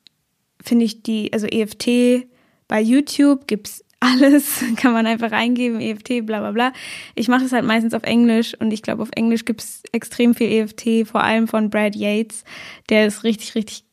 finde 0.60 0.84
ich 0.84 1.02
die, 1.02 1.32
also 1.32 1.46
EFT 1.46 2.26
bei 2.66 2.80
YouTube 2.80 3.46
gibt's 3.46 3.84
alles 4.00 4.64
kann 4.76 4.92
man 4.92 5.06
einfach 5.06 5.32
eingeben, 5.32 5.80
EFT, 5.80 6.24
bla 6.24 6.40
bla 6.40 6.52
bla. 6.52 6.72
Ich 7.14 7.28
mache 7.28 7.44
es 7.44 7.52
halt 7.52 7.64
meistens 7.64 7.94
auf 7.94 8.02
Englisch 8.04 8.54
und 8.58 8.72
ich 8.72 8.82
glaube, 8.82 9.02
auf 9.02 9.10
Englisch 9.14 9.44
gibt's 9.44 9.82
extrem 9.92 10.34
viel 10.34 10.50
EFT, 10.50 11.08
vor 11.08 11.22
allem 11.22 11.48
von 11.48 11.70
Brad 11.70 11.96
Yates. 11.96 12.44
Der 12.90 13.06
ist 13.06 13.24
richtig, 13.24 13.54
richtig 13.54 13.84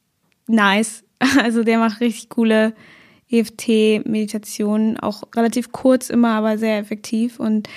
nice. 0.47 1.03
Also 1.41 1.63
der 1.63 1.79
macht 1.79 2.01
richtig 2.01 2.29
coole 2.29 2.73
EFT-Meditationen, 3.31 4.99
auch 4.99 5.23
relativ 5.35 5.71
kurz 5.71 6.09
immer, 6.09 6.31
aber 6.31 6.57
sehr 6.57 6.77
effektiv. 6.77 7.39
Und 7.39 7.69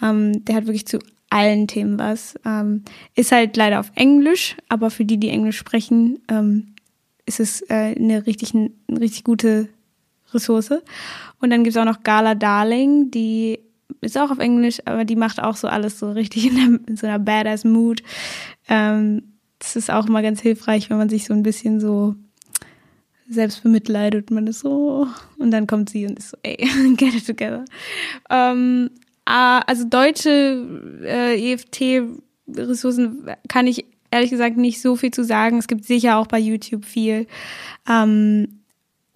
ähm, 0.00 0.44
der 0.44 0.54
hat 0.54 0.66
wirklich 0.66 0.86
zu 0.86 1.00
allen 1.28 1.66
Themen 1.66 1.98
was. 1.98 2.36
Ähm, 2.46 2.84
ist 3.14 3.32
halt 3.32 3.56
leider 3.56 3.80
auf 3.80 3.90
Englisch, 3.96 4.56
aber 4.68 4.90
für 4.90 5.04
die, 5.04 5.18
die 5.18 5.28
Englisch 5.28 5.58
sprechen, 5.58 6.20
ähm, 6.30 6.74
ist 7.26 7.40
es 7.40 7.62
äh, 7.62 7.94
eine 7.96 8.26
richtig, 8.26 8.54
eine 8.54 8.70
richtig 8.88 9.24
gute 9.24 9.68
Ressource. 10.34 10.82
Und 11.40 11.50
dann 11.50 11.64
gibt's 11.64 11.76
auch 11.76 11.84
noch 11.84 12.02
Gala 12.02 12.34
Darling, 12.34 13.10
die 13.10 13.60
ist 14.00 14.18
auch 14.18 14.30
auf 14.30 14.38
Englisch, 14.38 14.78
aber 14.84 15.04
die 15.04 15.16
macht 15.16 15.42
auch 15.42 15.56
so 15.56 15.68
alles 15.68 15.98
so 15.98 16.10
richtig 16.10 16.46
in, 16.46 16.56
der, 16.56 16.80
in 16.88 16.96
so 16.96 17.06
einer 17.06 17.18
badass 17.18 17.64
Mood. 17.64 18.02
Ähm, 18.68 19.22
das 19.58 19.76
ist 19.76 19.90
auch 19.90 20.06
immer 20.06 20.22
ganz 20.22 20.40
hilfreich, 20.40 20.90
wenn 20.90 20.98
man 20.98 21.08
sich 21.08 21.24
so 21.26 21.34
ein 21.34 21.42
bisschen 21.42 21.80
so 21.80 22.14
selbst 23.28 23.62
bemitleidet 23.62 24.30
man 24.30 24.46
ist 24.46 24.60
so, 24.60 25.06
und 25.38 25.50
dann 25.50 25.66
kommt 25.66 25.88
sie 25.88 26.06
und 26.06 26.18
ist 26.18 26.30
so, 26.30 26.36
ey, 26.42 26.56
get 26.96 27.14
it 27.14 27.26
together. 27.26 27.64
Ähm, 28.28 28.90
also 29.24 29.84
deutsche 29.88 31.00
äh, 31.02 31.52
EFT-Ressourcen 31.52 33.30
kann 33.48 33.66
ich 33.66 33.86
ehrlich 34.10 34.30
gesagt 34.30 34.58
nicht 34.58 34.82
so 34.82 34.96
viel 34.96 35.10
zu 35.10 35.24
sagen. 35.24 35.58
Es 35.58 35.66
gibt 35.66 35.84
sicher 35.84 36.18
auch 36.18 36.26
bei 36.26 36.38
YouTube 36.38 36.84
viel. 36.84 37.26
Ähm, 37.88 38.60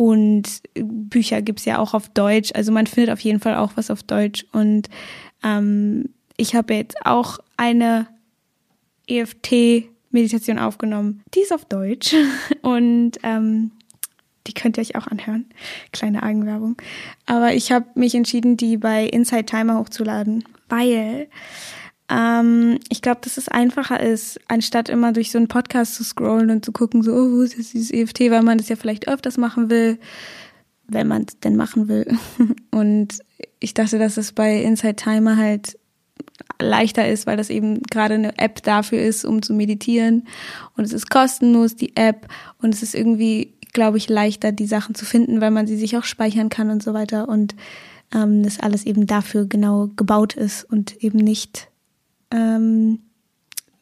und 0.00 0.62
Bücher 0.74 1.42
gibt's 1.42 1.64
ja 1.64 1.80
auch 1.80 1.92
auf 1.92 2.08
Deutsch. 2.10 2.52
Also 2.54 2.70
man 2.70 2.86
findet 2.86 3.12
auf 3.12 3.18
jeden 3.18 3.40
Fall 3.40 3.56
auch 3.56 3.72
was 3.74 3.90
auf 3.90 4.04
Deutsch. 4.04 4.46
Und 4.52 4.88
ähm, 5.42 6.10
ich 6.36 6.54
habe 6.54 6.74
jetzt 6.74 7.04
auch 7.04 7.40
eine 7.56 8.06
EFT-Meditation 9.08 10.60
aufgenommen. 10.60 11.24
Die 11.34 11.40
ist 11.40 11.52
auf 11.52 11.64
Deutsch. 11.64 12.14
Und 12.62 13.14
ähm, 13.24 13.72
die 14.46 14.54
könnt 14.54 14.76
ihr 14.76 14.82
euch 14.82 14.94
auch 14.94 15.08
anhören. 15.08 15.46
Kleine 15.90 16.22
Eigenwerbung. 16.22 16.80
Aber 17.26 17.54
ich 17.54 17.72
habe 17.72 17.86
mich 17.96 18.14
entschieden, 18.14 18.56
die 18.56 18.76
bei 18.76 19.04
Inside 19.04 19.46
Timer 19.46 19.80
hochzuladen, 19.80 20.44
weil 20.68 21.26
ähm, 22.10 22.78
ich 22.88 23.02
glaube, 23.02 23.20
dass 23.22 23.36
es 23.36 23.48
einfacher 23.48 24.00
ist, 24.00 24.40
anstatt 24.48 24.88
immer 24.88 25.12
durch 25.12 25.30
so 25.30 25.38
einen 25.38 25.48
Podcast 25.48 25.94
zu 25.94 26.04
scrollen 26.04 26.50
und 26.50 26.64
zu 26.64 26.72
gucken, 26.72 27.02
so, 27.02 27.12
oh, 27.12 27.30
wo 27.32 27.40
ist 27.42 27.56
jetzt 27.56 27.74
dieses 27.74 27.90
EFT, 27.90 28.30
weil 28.30 28.42
man 28.42 28.58
das 28.58 28.68
ja 28.68 28.76
vielleicht 28.76 29.08
öfters 29.08 29.36
machen 29.36 29.68
will, 29.68 29.98
wenn 30.86 31.06
man 31.06 31.26
es 31.28 31.38
denn 31.40 31.56
machen 31.56 31.88
will. 31.88 32.06
Und 32.70 33.18
ich 33.60 33.74
dachte, 33.74 33.98
dass 33.98 34.16
es 34.16 34.32
bei 34.32 34.62
Inside 34.62 34.96
Timer 34.96 35.36
halt 35.36 35.78
leichter 36.60 37.06
ist, 37.06 37.26
weil 37.26 37.36
das 37.36 37.50
eben 37.50 37.82
gerade 37.82 38.14
eine 38.14 38.38
App 38.38 38.62
dafür 38.62 39.00
ist, 39.00 39.24
um 39.24 39.42
zu 39.42 39.52
meditieren. 39.52 40.26
Und 40.76 40.84
es 40.84 40.92
ist 40.92 41.10
kostenlos, 41.10 41.76
die 41.76 41.94
App. 41.94 42.26
Und 42.62 42.74
es 42.74 42.82
ist 42.82 42.94
irgendwie, 42.94 43.54
glaube 43.74 43.98
ich, 43.98 44.08
leichter, 44.08 44.50
die 44.50 44.66
Sachen 44.66 44.94
zu 44.94 45.04
finden, 45.04 45.42
weil 45.42 45.50
man 45.50 45.66
sie 45.66 45.76
sich 45.76 45.96
auch 45.96 46.04
speichern 46.04 46.48
kann 46.48 46.70
und 46.70 46.82
so 46.82 46.94
weiter. 46.94 47.28
Und 47.28 47.54
ähm, 48.14 48.42
das 48.42 48.60
alles 48.60 48.86
eben 48.86 49.06
dafür 49.06 49.44
genau 49.44 49.88
gebaut 49.94 50.34
ist 50.34 50.64
und 50.64 50.96
eben 51.04 51.18
nicht 51.18 51.68
ähm, 52.30 53.00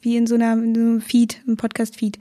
wie 0.01 0.17
in 0.17 0.27
so, 0.27 0.35
einer, 0.37 0.53
in 0.53 0.75
so 0.75 0.81
einem 0.81 1.01
Feed, 1.01 1.43
im 1.47 1.57
Podcast-Feed. 1.57 2.19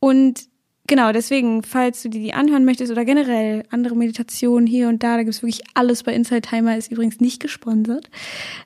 Und 0.00 0.48
genau, 0.86 1.12
deswegen, 1.12 1.62
falls 1.62 2.02
du 2.02 2.08
dir 2.08 2.20
die 2.20 2.34
anhören 2.34 2.64
möchtest 2.64 2.90
oder 2.90 3.04
generell 3.04 3.64
andere 3.70 3.96
Meditationen 3.96 4.66
hier 4.66 4.88
und 4.88 5.02
da, 5.02 5.16
da 5.16 5.22
gibt's 5.22 5.42
wirklich 5.42 5.62
alles 5.74 6.02
bei 6.02 6.14
Inside 6.14 6.42
Timer, 6.42 6.76
ist 6.76 6.90
übrigens 6.90 7.20
nicht 7.20 7.40
gesponsert. 7.40 8.10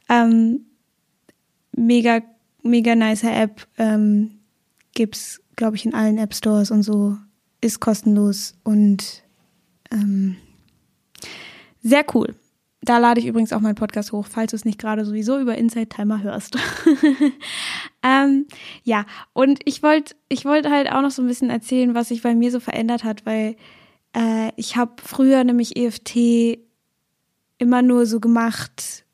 Ähm, 0.08 0.66
mega, 1.72 2.22
mega 2.62 2.94
nice 2.94 3.24
App. 3.24 3.66
Ähm, 3.76 4.38
gibt's, 4.94 5.40
glaube 5.56 5.76
ich, 5.76 5.84
in 5.84 5.94
allen 5.94 6.18
App 6.18 6.34
Stores 6.34 6.70
und 6.70 6.82
so. 6.82 7.16
Ist 7.60 7.80
kostenlos 7.80 8.54
und 8.62 9.24
ähm, 9.90 10.36
sehr 11.82 12.04
cool. 12.14 12.34
Da 12.80 12.98
lade 12.98 13.20
ich 13.20 13.26
übrigens 13.26 13.52
auch 13.52 13.60
meinen 13.60 13.74
Podcast 13.74 14.12
hoch, 14.12 14.26
falls 14.30 14.52
du 14.52 14.56
es 14.56 14.64
nicht 14.64 14.78
gerade 14.78 15.04
sowieso 15.04 15.38
über 15.38 15.58
Inside 15.58 15.88
Timer 15.88 16.22
hörst. 16.22 16.56
ähm, 18.02 18.46
ja, 18.84 19.04
und 19.32 19.60
ich 19.64 19.82
wollte 19.82 20.14
ich 20.28 20.44
wollte 20.44 20.70
halt 20.70 20.90
auch 20.90 21.02
noch 21.02 21.10
so 21.10 21.22
ein 21.22 21.28
bisschen 21.28 21.50
erzählen, 21.50 21.94
was 21.94 22.08
sich 22.08 22.22
bei 22.22 22.34
mir 22.34 22.52
so 22.52 22.60
verändert 22.60 23.02
hat, 23.02 23.26
weil 23.26 23.56
äh, 24.16 24.52
ich 24.56 24.76
habe 24.76 24.92
früher 25.02 25.42
nämlich 25.42 25.76
EFT 25.76 26.58
immer 27.58 27.82
nur 27.82 28.06
so 28.06 28.20
gemacht, 28.20 29.04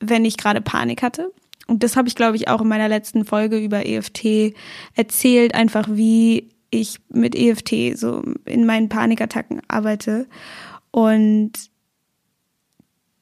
wenn 0.00 0.24
ich 0.24 0.36
gerade 0.36 0.60
Panik 0.60 1.02
hatte. 1.02 1.32
Und 1.66 1.82
das 1.82 1.96
habe 1.96 2.08
ich, 2.08 2.14
glaube 2.14 2.36
ich, 2.36 2.48
auch 2.48 2.62
in 2.62 2.68
meiner 2.68 2.88
letzten 2.88 3.24
Folge 3.24 3.58
über 3.58 3.84
EFT 3.84 4.54
erzählt, 4.94 5.54
einfach 5.54 5.88
wie 5.90 6.48
ich 6.70 6.98
mit 7.08 7.34
EFT 7.34 7.98
so 7.98 8.22
in 8.44 8.64
meinen 8.64 8.88
Panikattacken 8.88 9.60
arbeite. 9.68 10.28
Und 10.90 11.52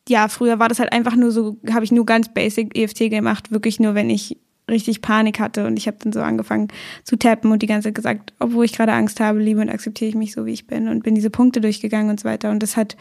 ja, 0.09 0.29
früher 0.29 0.59
war 0.59 0.69
das 0.69 0.79
halt 0.79 0.93
einfach 0.93 1.17
nur 1.17 1.31
so, 1.31 1.57
habe 1.71 1.85
ich 1.85 1.93
nur 1.93 2.07
ganz 2.07 2.33
basic 2.33 2.77
EFT 2.77 3.11
gemacht, 3.11 3.51
wirklich 3.51 3.81
nur, 3.81 3.95
wenn 3.95 4.11
ich 4.11 4.39
richtig 4.71 5.03
Panik 5.03 5.39
hatte. 5.41 5.67
Und 5.67 5.79
ich 5.79 5.87
habe 5.87 5.97
dann 6.01 6.13
so 6.13 6.21
angefangen 6.21 6.69
zu 7.05 7.17
tappen 7.17 7.53
und 7.53 7.63
die 7.63 7.67
ganze 7.67 7.89
Zeit 7.89 7.95
gesagt, 7.95 8.33
obwohl 8.39 8.65
ich 8.65 8.73
gerade 8.73 8.93
Angst 8.93 9.21
habe, 9.21 9.39
liebe 9.41 9.61
und 9.61 9.69
akzeptiere 9.69 10.09
ich 10.09 10.17
mich 10.17 10.33
so, 10.33 10.47
wie 10.47 10.53
ich 10.53 10.67
bin. 10.67 10.89
Und 10.89 11.03
bin 11.03 11.15
diese 11.15 11.31
Punkte 11.31 11.61
durchgegangen 11.61 12.11
und 12.11 12.21
so 12.21 12.29
weiter. 12.29 12.51
Und 12.51 12.63
das 12.63 12.77
hat 12.77 12.97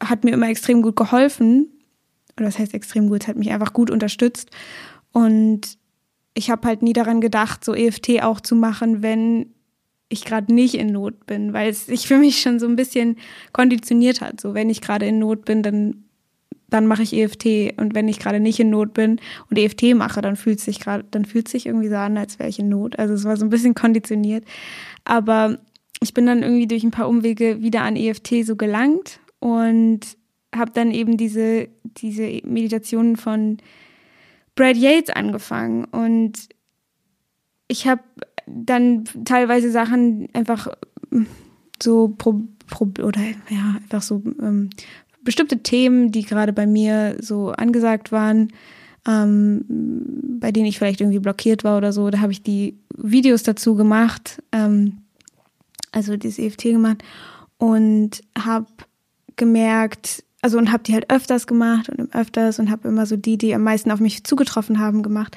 hat 0.00 0.24
mir 0.24 0.32
immer 0.32 0.48
extrem 0.48 0.82
gut 0.82 0.96
geholfen. 0.96 1.68
Oder 2.36 2.46
das 2.46 2.58
heißt 2.58 2.74
extrem 2.74 3.08
gut, 3.08 3.28
hat 3.28 3.36
mich 3.36 3.50
einfach 3.50 3.72
gut 3.72 3.90
unterstützt. 3.90 4.50
Und 5.12 5.78
ich 6.34 6.50
habe 6.50 6.68
halt 6.68 6.82
nie 6.82 6.92
daran 6.92 7.20
gedacht, 7.20 7.64
so 7.64 7.74
EFT 7.74 8.22
auch 8.22 8.40
zu 8.40 8.54
machen, 8.54 9.02
wenn 9.02 9.54
ich 10.08 10.24
gerade 10.24 10.52
nicht 10.52 10.74
in 10.74 10.92
Not 10.92 11.26
bin, 11.26 11.52
weil 11.52 11.70
es 11.70 11.86
sich 11.86 12.06
für 12.06 12.18
mich 12.18 12.40
schon 12.40 12.58
so 12.58 12.66
ein 12.66 12.76
bisschen 12.76 13.16
konditioniert 13.52 14.20
hat. 14.20 14.40
So, 14.40 14.54
wenn 14.54 14.70
ich 14.70 14.80
gerade 14.80 15.06
in 15.06 15.18
Not 15.18 15.44
bin, 15.44 15.62
dann, 15.62 16.04
dann 16.68 16.86
mache 16.86 17.02
ich 17.02 17.12
EFT. 17.12 17.76
Und 17.76 17.94
wenn 17.94 18.08
ich 18.08 18.18
gerade 18.18 18.38
nicht 18.38 18.60
in 18.60 18.70
Not 18.70 18.94
bin 18.94 19.20
und 19.50 19.58
EFT 19.58 19.94
mache, 19.94 20.20
dann 20.20 20.36
fühlt 20.36 20.60
sich 20.60 20.78
gerade, 20.78 21.04
dann 21.10 21.24
fühlt 21.24 21.48
sich 21.48 21.66
irgendwie 21.66 21.88
so 21.88 21.96
an, 21.96 22.16
als 22.16 22.38
wäre 22.38 22.48
ich 22.48 22.58
in 22.58 22.68
Not. 22.68 22.98
Also 22.98 23.14
es 23.14 23.24
war 23.24 23.36
so 23.36 23.44
ein 23.44 23.50
bisschen 23.50 23.74
konditioniert. 23.74 24.44
Aber 25.04 25.58
ich 26.00 26.14
bin 26.14 26.26
dann 26.26 26.42
irgendwie 26.42 26.68
durch 26.68 26.84
ein 26.84 26.92
paar 26.92 27.08
Umwege 27.08 27.62
wieder 27.62 27.82
an 27.82 27.96
EFT 27.96 28.44
so 28.44 28.54
gelangt 28.54 29.18
und 29.40 30.00
habe 30.54 30.70
dann 30.72 30.92
eben 30.92 31.16
diese, 31.16 31.68
diese 31.82 32.40
Meditationen 32.44 33.16
von 33.16 33.58
Brad 34.54 34.76
Yates 34.76 35.10
angefangen. 35.10 35.84
Und 35.84 36.48
ich 37.68 37.88
habe 37.88 38.02
dann 38.46 39.04
teilweise 39.24 39.70
Sachen 39.70 40.28
einfach 40.32 40.68
so 41.82 42.14
pro, 42.16 42.42
pro 42.68 42.88
oder 43.02 43.20
ja, 43.50 43.76
einfach 43.82 44.02
so 44.02 44.22
ähm, 44.40 44.70
bestimmte 45.22 45.62
Themen, 45.62 46.12
die 46.12 46.22
gerade 46.22 46.52
bei 46.52 46.66
mir 46.66 47.16
so 47.20 47.50
angesagt 47.50 48.12
waren, 48.12 48.52
ähm, 49.06 49.64
bei 50.40 50.52
denen 50.52 50.66
ich 50.66 50.78
vielleicht 50.78 51.00
irgendwie 51.00 51.18
blockiert 51.18 51.64
war 51.64 51.76
oder 51.76 51.92
so, 51.92 52.10
da 52.10 52.20
habe 52.20 52.32
ich 52.32 52.42
die 52.42 52.78
Videos 52.96 53.42
dazu 53.42 53.74
gemacht, 53.74 54.42
ähm, 54.52 54.98
also 55.92 56.16
dieses 56.16 56.38
EFT 56.38 56.62
gemacht 56.64 57.02
und 57.58 58.22
habe 58.38 58.66
gemerkt, 59.36 60.24
also 60.42 60.58
und 60.58 60.72
habe 60.72 60.84
die 60.84 60.94
halt 60.94 61.10
öfters 61.10 61.46
gemacht 61.46 61.88
und 61.88 62.14
öfters 62.14 62.58
und 62.58 62.70
habe 62.70 62.88
immer 62.88 63.06
so 63.06 63.16
die, 63.16 63.38
die 63.38 63.54
am 63.54 63.62
meisten 63.62 63.90
auf 63.90 64.00
mich 64.00 64.24
zugetroffen 64.24 64.78
haben, 64.78 65.02
gemacht 65.02 65.36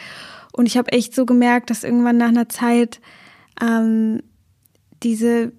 und 0.59 0.65
ich 0.65 0.75
habe 0.75 0.91
echt 0.91 1.15
so 1.15 1.25
gemerkt, 1.25 1.69
dass 1.69 1.85
irgendwann 1.85 2.17
nach 2.17 2.27
einer 2.27 2.49
Zeit 2.49 2.99
ähm, 3.61 4.21
diese, 5.01 5.53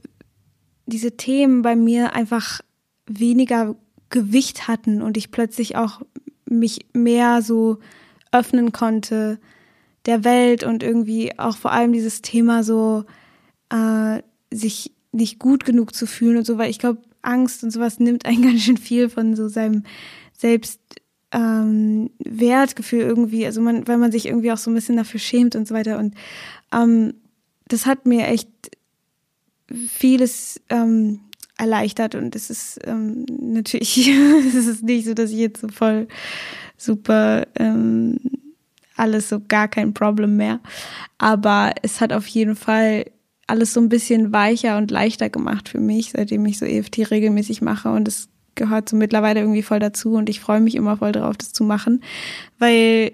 diese 0.84 1.16
Themen 1.16 1.62
bei 1.62 1.74
mir 1.74 2.12
einfach 2.12 2.60
weniger 3.06 3.76
Gewicht 4.10 4.68
hatten 4.68 5.00
und 5.00 5.16
ich 5.16 5.30
plötzlich 5.30 5.74
auch 5.74 6.02
mich 6.44 6.84
mehr 6.92 7.40
so 7.40 7.78
öffnen 8.30 8.72
konnte 8.72 9.40
der 10.04 10.22
Welt 10.22 10.64
und 10.64 10.82
irgendwie 10.82 11.38
auch 11.38 11.56
vor 11.56 11.72
allem 11.72 11.94
dieses 11.94 12.20
Thema 12.20 12.62
so 12.62 13.04
äh, 13.70 14.20
sich 14.52 14.92
nicht 15.12 15.38
gut 15.38 15.64
genug 15.64 15.94
zu 15.94 16.06
fühlen 16.06 16.36
und 16.36 16.44
so, 16.44 16.58
weil 16.58 16.68
ich 16.68 16.78
glaube, 16.78 17.00
Angst 17.22 17.64
und 17.64 17.70
sowas 17.70 18.00
nimmt 18.00 18.26
einen 18.26 18.42
ganz 18.46 18.60
schön 18.60 18.76
viel 18.76 19.08
von 19.08 19.34
so 19.34 19.48
seinem 19.48 19.84
Selbst 20.36 20.78
ähm, 21.32 22.10
Wertgefühl 22.18 23.00
irgendwie, 23.00 23.46
also 23.46 23.60
man, 23.60 23.86
weil 23.86 23.98
man 23.98 24.12
sich 24.12 24.26
irgendwie 24.26 24.52
auch 24.52 24.58
so 24.58 24.70
ein 24.70 24.74
bisschen 24.74 24.96
dafür 24.96 25.20
schämt 25.20 25.54
und 25.54 25.66
so 25.68 25.74
weiter. 25.74 25.98
Und 25.98 26.14
ähm, 26.72 27.14
das 27.68 27.86
hat 27.86 28.06
mir 28.06 28.26
echt 28.26 28.48
vieles 29.88 30.60
ähm, 30.70 31.20
erleichtert 31.56 32.14
und 32.14 32.34
es 32.34 32.50
ist 32.50 32.80
ähm, 32.84 33.26
natürlich, 33.28 34.08
es 34.48 34.66
ist 34.66 34.82
nicht 34.82 35.06
so, 35.06 35.14
dass 35.14 35.30
ich 35.30 35.38
jetzt 35.38 35.60
so 35.60 35.68
voll 35.68 36.08
super 36.76 37.46
ähm, 37.56 38.18
alles 38.96 39.28
so 39.28 39.40
gar 39.40 39.68
kein 39.68 39.94
Problem 39.94 40.36
mehr. 40.36 40.60
Aber 41.18 41.72
es 41.82 42.00
hat 42.00 42.12
auf 42.12 42.26
jeden 42.26 42.56
Fall 42.56 43.06
alles 43.46 43.72
so 43.72 43.80
ein 43.80 43.88
bisschen 43.88 44.32
weicher 44.32 44.78
und 44.78 44.90
leichter 44.90 45.28
gemacht 45.28 45.68
für 45.68 45.80
mich, 45.80 46.12
seitdem 46.12 46.44
ich 46.46 46.58
so 46.58 46.66
EFT 46.66 47.10
regelmäßig 47.10 47.62
mache 47.62 47.90
und 47.90 48.08
es 48.08 48.28
gehört 48.54 48.88
so 48.88 48.96
mittlerweile 48.96 49.40
irgendwie 49.40 49.62
voll 49.62 49.78
dazu 49.78 50.14
und 50.14 50.28
ich 50.28 50.40
freue 50.40 50.60
mich 50.60 50.74
immer 50.74 50.96
voll 50.98 51.12
darauf, 51.12 51.36
das 51.36 51.52
zu 51.52 51.64
machen, 51.64 52.02
weil 52.58 53.12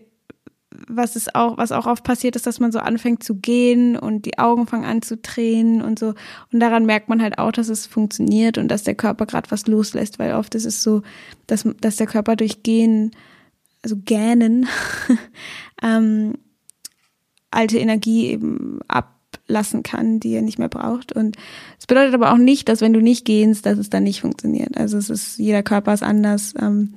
was 0.88 1.16
ist 1.16 1.35
auch, 1.35 1.59
was 1.59 1.73
auch 1.73 1.87
oft 1.87 2.05
passiert 2.05 2.37
ist, 2.37 2.47
dass 2.47 2.61
man 2.61 2.73
so 2.73 2.78
anfängt 2.78 3.23
zu 3.23 3.37
gehen 3.37 3.97
und 3.97 4.26
die 4.26 4.38
Augen 4.38 4.66
fangen 4.66 4.85
an 4.85 5.02
zu 5.02 5.21
tränen 5.21 5.83
und 5.83 5.99
so. 5.99 6.14
Und 6.52 6.61
daran 6.61 6.87
merkt 6.87 7.09
man 7.09 7.23
halt 7.23 7.38
auch, 7.38 7.52
dass 7.52 7.69
es 7.69 7.87
funktioniert 7.87 8.59
und 8.59 8.69
dass 8.69 8.83
der 8.83 8.95
Körper 8.95 9.26
gerade 9.26 9.50
was 9.50 9.66
loslässt, 9.66 10.19
weil 10.19 10.35
oft 10.35 10.55
ist 10.55 10.66
es 10.66 10.83
so, 10.83 11.02
dass, 11.47 11.66
dass 11.81 11.97
der 11.97 12.07
Körper 12.07 12.37
durch 12.37 12.62
Gehen, 12.62 13.12
also 13.83 13.97
Gähnen, 13.97 14.66
ähm, 15.83 16.35
alte 17.50 17.78
Energie 17.78 18.26
eben 18.26 18.81
ab 18.88 19.15
lassen 19.49 19.83
kann, 19.83 20.21
die 20.21 20.33
er 20.33 20.43
nicht 20.43 20.59
mehr 20.59 20.69
braucht. 20.69 21.12
Und 21.12 21.37
es 21.79 21.87
bedeutet 21.87 22.15
aber 22.15 22.33
auch 22.33 22.38
nicht, 22.38 22.69
dass 22.69 22.81
wenn 22.81 22.93
du 22.93 23.00
nicht 23.00 23.25
gehst, 23.25 23.67
dass 23.67 23.79
es 23.79 23.91
dann 23.91 24.05
nicht 24.05 24.21
funktioniert. 24.21 24.76
Also 24.76 24.99
es 24.99 25.11
ist, 25.11 25.38
jeder 25.38 25.62
Körper 25.62 25.95
ist 25.95 26.03
anders. 26.03 26.55
Ähm, 26.61 26.95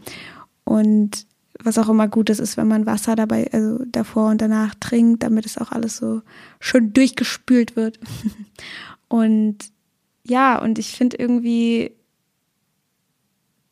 und 0.63 1.25
was 1.61 1.77
auch 1.77 1.89
immer 1.89 2.07
gut 2.07 2.29
ist, 2.29 2.39
ist, 2.39 2.57
wenn 2.57 2.67
man 2.67 2.85
Wasser 2.85 3.15
dabei, 3.15 3.49
also 3.51 3.83
davor 3.85 4.29
und 4.29 4.41
danach 4.41 4.75
trinkt, 4.75 5.23
damit 5.23 5.45
es 5.45 5.57
auch 5.57 5.71
alles 5.71 5.97
so 5.97 6.21
schön 6.59 6.93
durchgespült 6.93 7.75
wird. 7.75 7.99
und 9.07 9.57
ja, 10.25 10.61
und 10.61 10.79
ich 10.79 10.91
finde 10.91 11.17
irgendwie, 11.17 11.91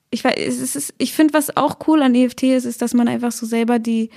ich 0.09 0.23
weiß, 0.23 0.35
es 0.37 0.75
ist, 0.75 0.93
ich 0.97 1.13
finde, 1.13 1.33
was 1.33 1.55
auch 1.55 1.87
cool 1.87 2.01
an 2.01 2.15
EFT 2.15 2.43
ist, 2.43 2.65
ist, 2.65 2.81
dass 2.81 2.93
man 2.93 3.07
einfach 3.07 3.31
so 3.31 3.45
selber 3.45 3.79
die 3.79 4.09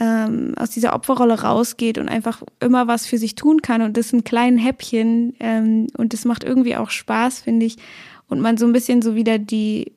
ähm, 0.00 0.54
aus 0.56 0.70
dieser 0.70 0.94
Opferrolle 0.94 1.42
rausgeht 1.42 1.98
und 1.98 2.08
einfach 2.08 2.42
immer 2.60 2.88
was 2.88 3.06
für 3.06 3.18
sich 3.18 3.34
tun 3.36 3.62
kann 3.62 3.82
und 3.82 3.96
das 3.96 4.12
in 4.12 4.24
kleinen 4.24 4.58
Häppchen 4.58 5.34
ähm, 5.38 5.86
und 5.96 6.12
das 6.12 6.24
macht 6.24 6.42
irgendwie 6.42 6.76
auch 6.76 6.90
Spaß, 6.90 7.40
finde 7.40 7.66
ich. 7.66 7.76
Und 8.28 8.40
man 8.40 8.56
so 8.56 8.66
ein 8.66 8.72
bisschen 8.72 9.02
so 9.02 9.14
wieder 9.14 9.38
die, 9.38 9.92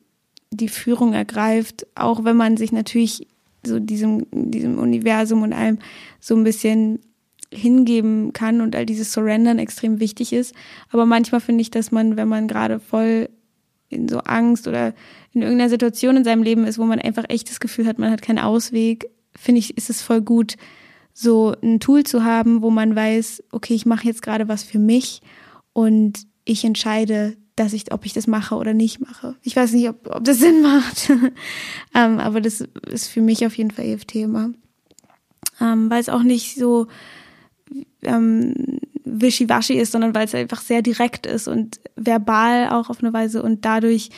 die 0.50 0.68
Führung 0.68 1.14
ergreift, 1.14 1.86
auch 1.94 2.24
wenn 2.24 2.36
man 2.36 2.56
sich 2.56 2.70
natürlich 2.70 3.26
so 3.66 3.80
diesem, 3.80 4.26
diesem 4.30 4.78
Universum 4.78 5.42
und 5.42 5.52
allem 5.52 5.78
so 6.20 6.36
ein 6.36 6.44
bisschen 6.44 7.00
hingeben 7.52 8.32
kann 8.32 8.60
und 8.60 8.76
all 8.76 8.86
dieses 8.86 9.12
Surrendern 9.12 9.58
extrem 9.58 10.00
wichtig 10.00 10.32
ist. 10.32 10.54
Aber 10.90 11.06
manchmal 11.06 11.40
finde 11.40 11.62
ich, 11.62 11.70
dass 11.70 11.90
man, 11.90 12.16
wenn 12.16 12.28
man 12.28 12.46
gerade 12.46 12.78
voll 12.78 13.30
in 13.88 14.06
so 14.08 14.18
Angst 14.18 14.68
oder 14.68 14.92
in 15.32 15.42
irgendeiner 15.42 15.70
Situation 15.70 16.18
in 16.18 16.24
seinem 16.24 16.42
Leben 16.42 16.64
ist, 16.64 16.78
wo 16.78 16.84
man 16.84 17.00
einfach 17.00 17.24
echt 17.28 17.48
das 17.48 17.58
Gefühl 17.58 17.86
hat, 17.86 17.98
man 17.98 18.10
hat 18.10 18.22
keinen 18.22 18.38
Ausweg, 18.38 19.08
finde 19.38 19.60
ich, 19.60 19.76
ist 19.76 19.90
es 19.90 20.02
voll 20.02 20.20
gut, 20.20 20.56
so 21.12 21.54
ein 21.62 21.80
Tool 21.80 22.04
zu 22.04 22.24
haben, 22.24 22.62
wo 22.62 22.70
man 22.70 22.94
weiß, 22.94 23.42
okay, 23.52 23.74
ich 23.74 23.86
mache 23.86 24.06
jetzt 24.06 24.22
gerade 24.22 24.48
was 24.48 24.62
für 24.62 24.78
mich 24.78 25.20
und 25.72 26.26
ich 26.44 26.64
entscheide, 26.64 27.36
dass 27.56 27.72
ich, 27.72 27.92
ob 27.92 28.06
ich 28.06 28.12
das 28.12 28.26
mache 28.26 28.54
oder 28.54 28.72
nicht 28.72 29.00
mache. 29.00 29.34
Ich 29.42 29.56
weiß 29.56 29.72
nicht, 29.72 29.88
ob, 29.88 30.08
ob 30.14 30.24
das 30.24 30.38
Sinn 30.40 30.62
macht, 30.62 31.10
ähm, 31.94 32.18
aber 32.18 32.40
das 32.40 32.64
ist 32.86 33.08
für 33.08 33.20
mich 33.20 33.44
auf 33.46 33.56
jeden 33.56 33.70
Fall 33.70 33.86
EFT 33.86 34.16
immer. 34.16 34.50
Ähm, 35.60 35.90
weil 35.90 36.00
es 36.00 36.08
auch 36.08 36.22
nicht 36.22 36.54
so 36.54 36.86
ähm, 38.02 38.54
wischiwaschi 39.04 39.74
ist, 39.74 39.92
sondern 39.92 40.14
weil 40.14 40.26
es 40.26 40.34
einfach 40.34 40.60
sehr 40.60 40.82
direkt 40.82 41.26
ist 41.26 41.48
und 41.48 41.80
verbal 41.96 42.68
auch 42.68 42.90
auf 42.90 43.02
eine 43.02 43.12
Weise 43.12 43.42
und 43.42 43.64
dadurch 43.64 44.10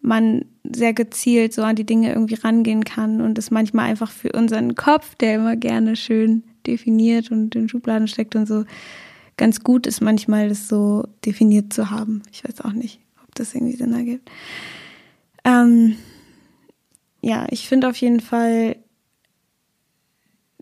man 0.00 0.44
sehr 0.74 0.94
gezielt 0.94 1.52
so 1.52 1.62
an 1.62 1.76
die 1.76 1.84
Dinge 1.84 2.12
irgendwie 2.12 2.34
rangehen 2.34 2.84
kann 2.84 3.20
und 3.20 3.38
es 3.38 3.50
manchmal 3.50 3.90
einfach 3.90 4.10
für 4.10 4.32
unseren 4.32 4.74
Kopf, 4.74 5.14
der 5.16 5.36
immer 5.36 5.56
gerne 5.56 5.96
schön 5.96 6.44
definiert 6.66 7.30
und 7.30 7.54
in 7.54 7.68
Schubladen 7.68 8.08
steckt 8.08 8.36
und 8.36 8.46
so, 8.46 8.64
ganz 9.36 9.62
gut 9.62 9.86
ist 9.86 10.00
manchmal 10.00 10.48
das 10.48 10.68
so 10.68 11.06
definiert 11.24 11.72
zu 11.72 11.90
haben. 11.90 12.22
Ich 12.32 12.44
weiß 12.44 12.62
auch 12.62 12.72
nicht, 12.72 13.00
ob 13.22 13.34
das 13.34 13.54
irgendwie 13.54 13.76
Sinn 13.76 13.92
ergibt. 13.92 14.30
Ähm, 15.44 15.96
ja, 17.20 17.46
ich 17.50 17.68
finde 17.68 17.88
auf 17.88 17.96
jeden 17.96 18.20
Fall, 18.20 18.76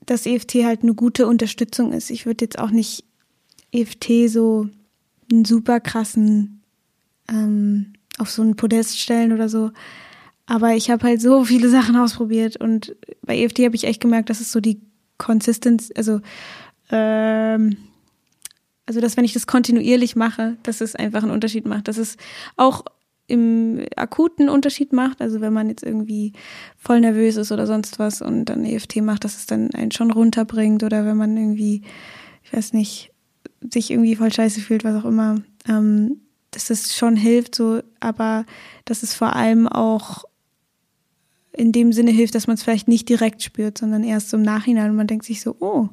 dass 0.07 0.27
EFT 0.27 0.57
halt 0.65 0.83
eine 0.83 0.95
gute 0.95 1.27
Unterstützung 1.27 1.93
ist. 1.93 2.11
Ich 2.11 2.27
würde 2.27 2.45
jetzt 2.45 2.59
auch 2.59 2.71
nicht 2.71 3.05
EFT 3.73 4.29
so 4.29 4.69
einen 5.31 5.45
super 5.45 5.81
krassen 5.81 6.63
ähm, 7.29 7.95
auf 8.19 8.31
so 8.31 8.43
ein 8.43 8.57
Podest 8.57 8.99
stellen 8.99 9.33
oder 9.33 9.49
so. 9.49 9.71
Aber 10.47 10.75
ich 10.75 10.91
habe 10.91 11.07
halt 11.07 11.21
so 11.21 11.45
viele 11.45 11.69
Sachen 11.71 11.97
ausprobiert 11.97 12.57
und 12.57 12.97
bei 13.23 13.39
EFT 13.39 13.61
habe 13.61 13.77
ich 13.77 13.85
echt 13.85 14.01
gemerkt, 14.01 14.31
dass 14.31 14.41
es 14.41 14.53
so 14.53 14.61
die 14.61 14.81
Consistenz, 15.19 15.91
also 15.97 16.21
ähm, 16.91 17.77
also 18.87 19.01
dass 19.01 19.17
wenn 19.17 19.25
ich 19.25 19.33
das 19.33 19.47
kontinuierlich 19.47 20.17
mache, 20.17 20.57
dass 20.63 20.81
es 20.81 20.95
einfach 20.95 21.23
einen 21.23 21.33
Unterschied 21.33 21.67
macht, 21.67 21.89
dass 21.89 21.97
es 21.97 22.17
auch 22.57 22.85
im 23.27 23.87
akuten 23.97 24.51
Unterschied 24.51 24.93
macht, 24.93 25.23
also 25.23 25.41
wenn 25.41 25.53
man 25.53 25.71
jetzt 25.71 25.83
irgendwie 25.83 26.33
voll 26.77 27.01
nervös 27.01 27.37
ist 27.37 27.53
oder 27.53 27.67
sonst 27.67 27.99
was 27.99 28.21
und 28.21 28.47
dann 28.47 28.67
EFT 28.67 28.97
macht, 28.97 29.25
dass 29.25 29.37
es 29.37 29.47
dann 29.47 29.71
einen 29.73 29.93
schon 29.93 30.11
runterbringt 30.11 30.83
oder 30.83 31.07
wenn 31.07 31.17
man 31.17 31.35
irgendwie, 31.37 31.83
ich 32.43 32.53
weiß 32.53 32.75
nicht, 32.75 33.13
sich 33.73 33.91
irgendwie 33.91 34.17
voll 34.17 34.31
scheiße 34.31 34.61
fühlt, 34.61 34.85
was 34.85 35.03
auch 35.03 35.07
immer, 35.07 35.41
ähm, 35.67 36.21
dass 36.55 36.71
es 36.71 36.97
schon 36.97 37.17
hilft, 37.17 37.55
so, 37.55 37.83
aber 38.01 38.45
dass 38.85 39.03
es 39.03 39.15
vor 39.15 39.35
allem 39.35 39.67
auch 39.67 40.25
in 41.57 41.73
dem 41.73 41.93
Sinne 41.93 42.11
hilft, 42.11 42.35
dass 42.35 42.47
man 42.47 42.55
es 42.55 42.63
vielleicht 42.63 42.89
nicht 42.89 43.09
direkt 43.09 43.43
spürt, 43.43 43.79
sondern 43.79 44.03
erst 44.03 44.33
im 44.35 44.43
Nachhinein 44.43 44.91
und 44.91 44.97
man 44.97 45.07
denkt 45.07 45.25
sich 45.25 45.41
so, 45.41 45.57
oh, 45.61 45.89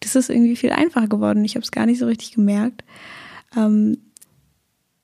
das 0.00 0.14
ist 0.14 0.28
irgendwie 0.28 0.56
viel 0.56 0.70
einfacher 0.70 1.08
geworden. 1.08 1.44
Ich 1.44 1.54
habe 1.54 1.64
es 1.64 1.70
gar 1.70 1.86
nicht 1.86 1.98
so 1.98 2.06
richtig 2.06 2.32
gemerkt. 2.32 2.84
Ähm, 3.56 3.96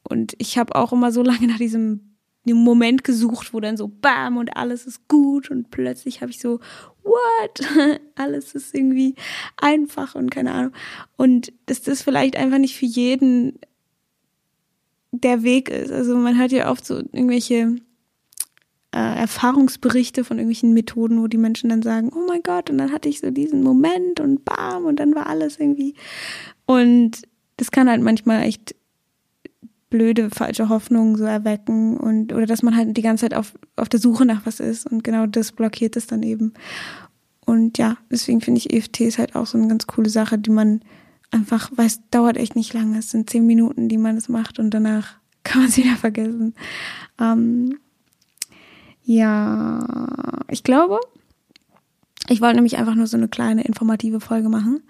und 0.02 0.35
ich 0.38 0.59
habe 0.59 0.75
auch 0.75 0.92
immer 0.92 1.12
so 1.12 1.23
lange 1.23 1.47
nach 1.47 1.59
diesem 1.59 2.12
Moment 2.45 3.04
gesucht, 3.04 3.54
wo 3.54 3.61
dann 3.61 3.76
so 3.76 3.88
bam 3.88 4.37
und 4.37 4.57
alles 4.57 4.85
ist 4.87 5.06
gut 5.08 5.50
und 5.50 5.71
plötzlich 5.71 6.21
habe 6.21 6.32
ich 6.32 6.41
so 6.41 6.58
what 7.04 8.00
alles 8.17 8.54
ist 8.54 8.75
irgendwie 8.75 9.15
einfach 9.56 10.17
und 10.17 10.30
keine 10.30 10.52
Ahnung 10.52 10.73
und 11.17 11.52
dass 11.67 11.82
das 11.82 12.02
vielleicht 12.02 12.36
einfach 12.36 12.58
nicht 12.58 12.76
für 12.76 12.86
jeden 12.86 13.60
der 15.12 15.42
Weg 15.42 15.68
ist. 15.68 15.92
Also 15.92 16.16
man 16.16 16.38
hört 16.38 16.52
ja 16.52 16.70
oft 16.70 16.84
so 16.84 16.96
irgendwelche 16.96 17.76
äh, 18.92 19.18
Erfahrungsberichte 19.20 20.25
von 20.25 20.38
irgendwelchen 20.38 20.72
Methoden, 20.72 21.22
wo 21.22 21.26
die 21.26 21.38
Menschen 21.38 21.70
dann 21.70 21.82
sagen, 21.82 22.10
oh 22.14 22.26
mein 22.26 22.42
Gott, 22.42 22.70
und 22.70 22.78
dann 22.78 22.92
hatte 22.92 23.08
ich 23.08 23.20
so 23.20 23.30
diesen 23.30 23.62
Moment 23.62 24.20
und 24.20 24.44
bam, 24.44 24.84
und 24.84 24.98
dann 24.98 25.14
war 25.14 25.26
alles 25.26 25.58
irgendwie. 25.58 25.94
Und 26.66 27.22
das 27.58 27.70
kann 27.70 27.88
halt 27.88 28.02
manchmal 28.02 28.42
echt 28.42 28.75
blöde, 29.90 30.30
falsche 30.30 30.70
Hoffnungen 30.70 31.16
so 31.16 31.25
erwecken 31.25 31.98
und 31.98 32.32
oder 32.32 32.46
dass 32.46 32.62
man 32.62 32.75
halt 32.75 32.96
die 32.96 33.02
ganze 33.02 33.22
Zeit 33.22 33.34
auf, 33.34 33.52
auf 33.76 33.90
der 33.90 34.00
Suche 34.00 34.25
nach 34.25 34.46
was 34.46 34.58
ist 34.58 34.90
und 34.90 35.04
genau 35.04 35.26
das 35.26 35.52
blockiert 35.52 35.96
es 35.96 36.06
dann 36.06 36.22
eben. 36.22 36.54
Und 37.44 37.76
ja, 37.76 37.98
deswegen 38.10 38.40
finde 38.40 38.58
ich 38.58 38.72
EFT 38.72 39.00
ist 39.00 39.18
halt 39.18 39.36
auch 39.36 39.46
so 39.46 39.58
eine 39.58 39.68
ganz 39.68 39.86
coole 39.86 40.08
Sache, 40.08 40.38
die 40.38 40.50
man 40.50 40.80
einfach, 41.32 41.71
weil 41.75 41.86
es 41.86 42.00
dauert 42.10 42.36
echt 42.36 42.56
nicht 42.56 42.73
lange. 42.73 42.99
Es 42.99 43.10
sind 43.10 43.28
zehn 43.28 43.47
Minuten, 43.47 43.88
die 43.88 43.99
man 43.99 44.16
es 44.16 44.28
macht 44.28 44.58
und 44.58 44.71
danach 44.71 45.14
kann 45.45 45.62
man 45.62 45.71
es 45.71 45.76
wieder 45.76 45.97
vergessen. 45.97 46.54
Ähm, 47.18 47.78
ja, 49.04 50.45
ich 50.49 50.62
glaube, 50.62 51.00
ich 52.28 52.40
wollte 52.40 52.54
nämlich 52.54 52.76
einfach 52.76 52.95
nur 52.95 53.08
so 53.08 53.16
eine 53.16 53.28
kleine 53.28 53.64
informative 53.64 54.21
Folge 54.21 54.49
machen. 54.49 54.82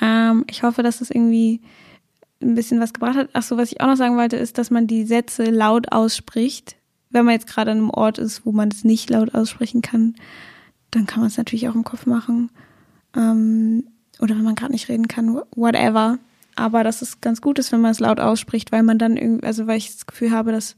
Ähm, 0.00 0.44
ich 0.48 0.62
hoffe, 0.62 0.82
dass 0.82 1.02
es 1.02 1.10
irgendwie 1.10 1.60
ein 2.40 2.54
bisschen 2.54 2.80
was 2.80 2.92
gebracht 2.92 3.16
hat. 3.16 3.28
Ach 3.34 3.42
so, 3.42 3.56
was 3.56 3.70
ich 3.70 3.80
auch 3.80 3.86
noch 3.86 3.96
sagen 3.96 4.16
wollte, 4.16 4.36
ist, 4.36 4.58
dass 4.58 4.70
man 4.70 4.86
die 4.86 5.04
Sätze 5.04 5.44
laut 5.44 5.92
ausspricht. 5.92 6.76
Wenn 7.10 7.26
man 7.26 7.34
jetzt 7.34 7.46
gerade 7.46 7.70
an 7.70 7.78
einem 7.78 7.90
Ort 7.90 8.18
ist, 8.18 8.46
wo 8.46 8.52
man 8.52 8.70
es 8.70 8.84
nicht 8.84 9.10
laut 9.10 9.34
aussprechen 9.34 9.82
kann, 9.82 10.14
dann 10.90 11.06
kann 11.06 11.20
man 11.20 11.28
es 11.28 11.36
natürlich 11.36 11.68
auch 11.68 11.74
im 11.74 11.84
Kopf 11.84 12.06
machen. 12.06 12.50
Ähm, 13.14 13.84
oder 14.22 14.36
wenn 14.36 14.44
man 14.44 14.54
gerade 14.54 14.72
nicht 14.72 14.88
reden 14.88 15.08
kann, 15.08 15.40
whatever. 15.54 16.18
Aber 16.54 16.84
dass 16.84 17.02
es 17.02 17.20
ganz 17.20 17.40
gut 17.40 17.58
ist, 17.58 17.72
wenn 17.72 17.80
man 17.80 17.90
es 17.90 18.00
laut 18.00 18.20
ausspricht, 18.20 18.72
weil 18.72 18.82
man 18.82 18.98
dann 18.98 19.16
irgendwie, 19.16 19.46
also 19.46 19.66
weil 19.66 19.78
ich 19.78 19.92
das 19.92 20.06
Gefühl 20.06 20.30
habe, 20.30 20.52
dass 20.52 20.76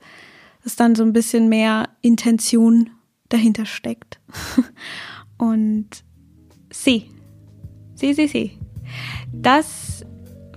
dass 0.64 0.76
dann 0.76 0.94
so 0.94 1.04
ein 1.04 1.12
bisschen 1.12 1.48
mehr 1.48 1.90
Intention 2.00 2.90
dahinter 3.28 3.66
steckt. 3.66 4.18
Und 5.38 5.88
sie. 6.70 7.10
Sie, 7.94 8.14
sie, 8.14 8.26
sie. 8.26 8.58
Das 9.32 10.04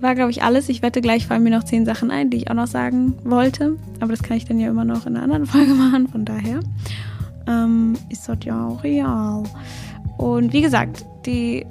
war, 0.00 0.14
glaube 0.14 0.30
ich, 0.30 0.42
alles. 0.42 0.68
Ich 0.68 0.82
wette, 0.82 1.00
gleich 1.00 1.26
fallen 1.26 1.42
mir 1.42 1.50
noch 1.50 1.64
zehn 1.64 1.84
Sachen 1.84 2.10
ein, 2.10 2.30
die 2.30 2.38
ich 2.38 2.50
auch 2.50 2.54
noch 2.54 2.66
sagen 2.66 3.16
wollte. 3.24 3.76
Aber 4.00 4.12
das 4.12 4.22
kann 4.22 4.36
ich 4.36 4.46
dann 4.46 4.58
ja 4.58 4.70
immer 4.70 4.84
noch 4.84 5.06
in 5.06 5.14
einer 5.14 5.24
anderen 5.24 5.46
Folge 5.46 5.74
machen. 5.74 6.08
Von 6.08 6.24
daher 6.24 6.60
ähm, 7.46 7.94
ist 8.08 8.28
das 8.28 8.38
ja 8.44 8.66
auch 8.66 8.82
real. 8.82 9.42
Und 10.16 10.52
wie 10.52 10.62
gesagt, 10.62 11.04
die, 11.26 11.66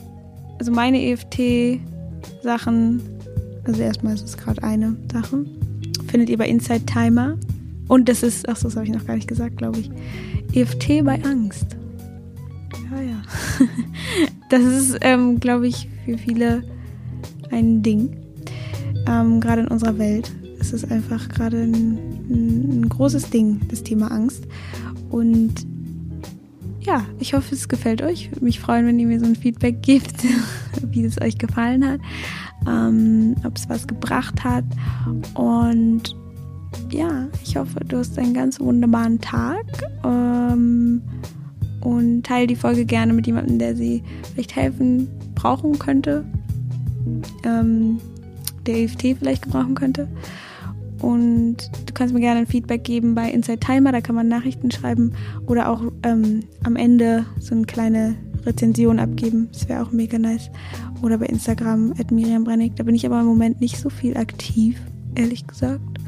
also 0.59 0.71
meine 0.71 1.01
EFT-Sachen, 1.01 3.01
also 3.63 3.81
erstmal 3.81 4.13
ist 4.13 4.25
es 4.25 4.37
gerade 4.37 4.63
eine 4.63 4.95
Sache, 5.11 5.45
findet 6.07 6.29
ihr 6.29 6.37
bei 6.37 6.47
Inside 6.47 6.85
Timer. 6.85 7.35
Und 7.87 8.09
das 8.09 8.23
ist, 8.23 8.47
ach 8.49 8.59
das 8.59 8.75
habe 8.75 8.85
ich 8.85 8.91
noch 8.91 9.05
gar 9.05 9.15
nicht 9.15 9.27
gesagt, 9.27 9.57
glaube 9.57 9.79
ich. 9.79 9.89
EFT 10.53 11.03
bei 11.03 11.23
Angst. 11.23 11.77
Ja, 12.91 13.01
ja. 13.01 13.21
Das 14.49 14.63
ist, 14.63 14.99
ähm, 15.01 15.41
glaube 15.41 15.67
ich, 15.67 15.89
für 16.05 16.17
viele 16.17 16.63
ein 17.51 17.83
Ding. 17.83 18.15
Ähm, 19.05 19.41
gerade 19.41 19.63
in 19.63 19.67
unserer 19.67 19.97
Welt 19.97 20.31
ist 20.57 20.71
es 20.71 20.89
einfach 20.89 21.27
gerade 21.27 21.63
ein, 21.63 21.97
ein 22.29 22.87
großes 22.87 23.29
Ding, 23.29 23.59
das 23.67 23.83
Thema 23.83 24.09
Angst. 24.09 24.45
Und 25.09 25.67
ja, 26.87 27.05
ich 27.19 27.33
hoffe, 27.33 27.53
es 27.53 27.67
gefällt 27.67 28.01
euch. 28.01 28.31
Würde 28.31 28.45
mich 28.45 28.59
freuen, 28.59 28.87
wenn 28.87 28.97
ihr 28.97 29.07
mir 29.07 29.19
so 29.19 29.25
ein 29.25 29.35
Feedback 29.35 29.81
gebt, 29.81 30.23
wie 30.81 31.03
es 31.03 31.21
euch 31.21 31.37
gefallen 31.37 31.85
hat, 31.85 31.99
ähm, 32.67 33.35
ob 33.45 33.57
es 33.57 33.69
was 33.69 33.87
gebracht 33.87 34.43
hat. 34.43 34.63
Und 35.33 36.15
ja, 36.89 37.27
ich 37.43 37.57
hoffe, 37.57 37.81
du 37.85 37.97
hast 37.97 38.17
einen 38.17 38.33
ganz 38.33 38.59
wunderbaren 38.59 39.19
Tag. 39.19 39.65
Ähm, 40.05 41.01
und 41.81 42.23
teile 42.25 42.47
die 42.47 42.55
Folge 42.55 42.85
gerne 42.85 43.13
mit 43.13 43.27
jemandem, 43.27 43.59
der 43.59 43.75
sie 43.75 44.03
vielleicht 44.33 44.55
helfen, 44.55 45.07
brauchen 45.35 45.77
könnte. 45.77 46.25
Ähm, 47.43 47.99
der 48.65 48.79
EFT 48.79 49.17
vielleicht 49.19 49.43
gebrauchen 49.43 49.75
könnte. 49.75 50.07
Und 51.01 51.57
du 51.85 51.93
kannst 51.93 52.13
mir 52.13 52.19
gerne 52.19 52.41
ein 52.41 52.47
Feedback 52.47 52.83
geben 52.83 53.15
bei 53.15 53.29
Inside 53.29 53.59
Timer, 53.59 53.91
da 53.91 54.01
kann 54.01 54.15
man 54.15 54.27
Nachrichten 54.27 54.71
schreiben 54.71 55.13
oder 55.45 55.69
auch 55.69 55.83
ähm, 56.03 56.41
am 56.63 56.75
Ende 56.75 57.25
so 57.39 57.53
eine 57.53 57.65
kleine 57.65 58.15
Rezension 58.45 58.99
abgeben. 58.99 59.49
Das 59.51 59.69
wäre 59.69 59.83
auch 59.83 59.91
mega 59.91 60.17
nice. 60.17 60.49
Oder 61.01 61.17
bei 61.17 61.27
Instagram 61.27 61.93
at 61.99 62.11
Miriam 62.11 62.43
Brennig. 62.43 62.75
Da 62.75 62.83
bin 62.83 62.95
ich 62.95 63.05
aber 63.05 63.19
im 63.19 63.27
Moment 63.27 63.61
nicht 63.61 63.77
so 63.77 63.89
viel 63.89 64.17
aktiv, 64.17 64.79
ehrlich 65.15 65.45
gesagt. 65.45 65.99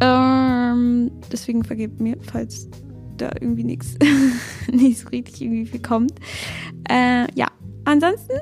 Ähm, 0.00 1.10
deswegen 1.32 1.64
vergebt 1.64 2.00
mir, 2.00 2.16
falls 2.20 2.68
da 3.16 3.30
irgendwie 3.40 3.64
nichts 3.64 3.96
nicht 4.72 4.98
so 4.98 5.08
richtig 5.08 5.40
irgendwie 5.40 5.66
viel 5.66 5.80
kommt. 5.80 6.12
Äh, 6.88 7.26
ja, 7.34 7.46
ansonsten 7.84 8.34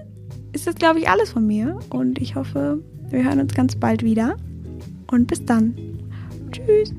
ist 0.53 0.67
das, 0.67 0.75
glaube 0.75 0.99
ich, 0.99 1.09
alles 1.09 1.31
von 1.31 1.47
mir 1.47 1.79
und 1.91 2.21
ich 2.21 2.35
hoffe, 2.35 2.83
wir 3.11 3.25
hören 3.25 3.41
uns 3.41 3.55
ganz 3.55 3.77
bald 3.77 4.03
wieder. 4.03 4.37
Und 5.11 5.27
bis 5.27 5.45
dann. 5.45 5.75
Tschüss. 6.51 6.93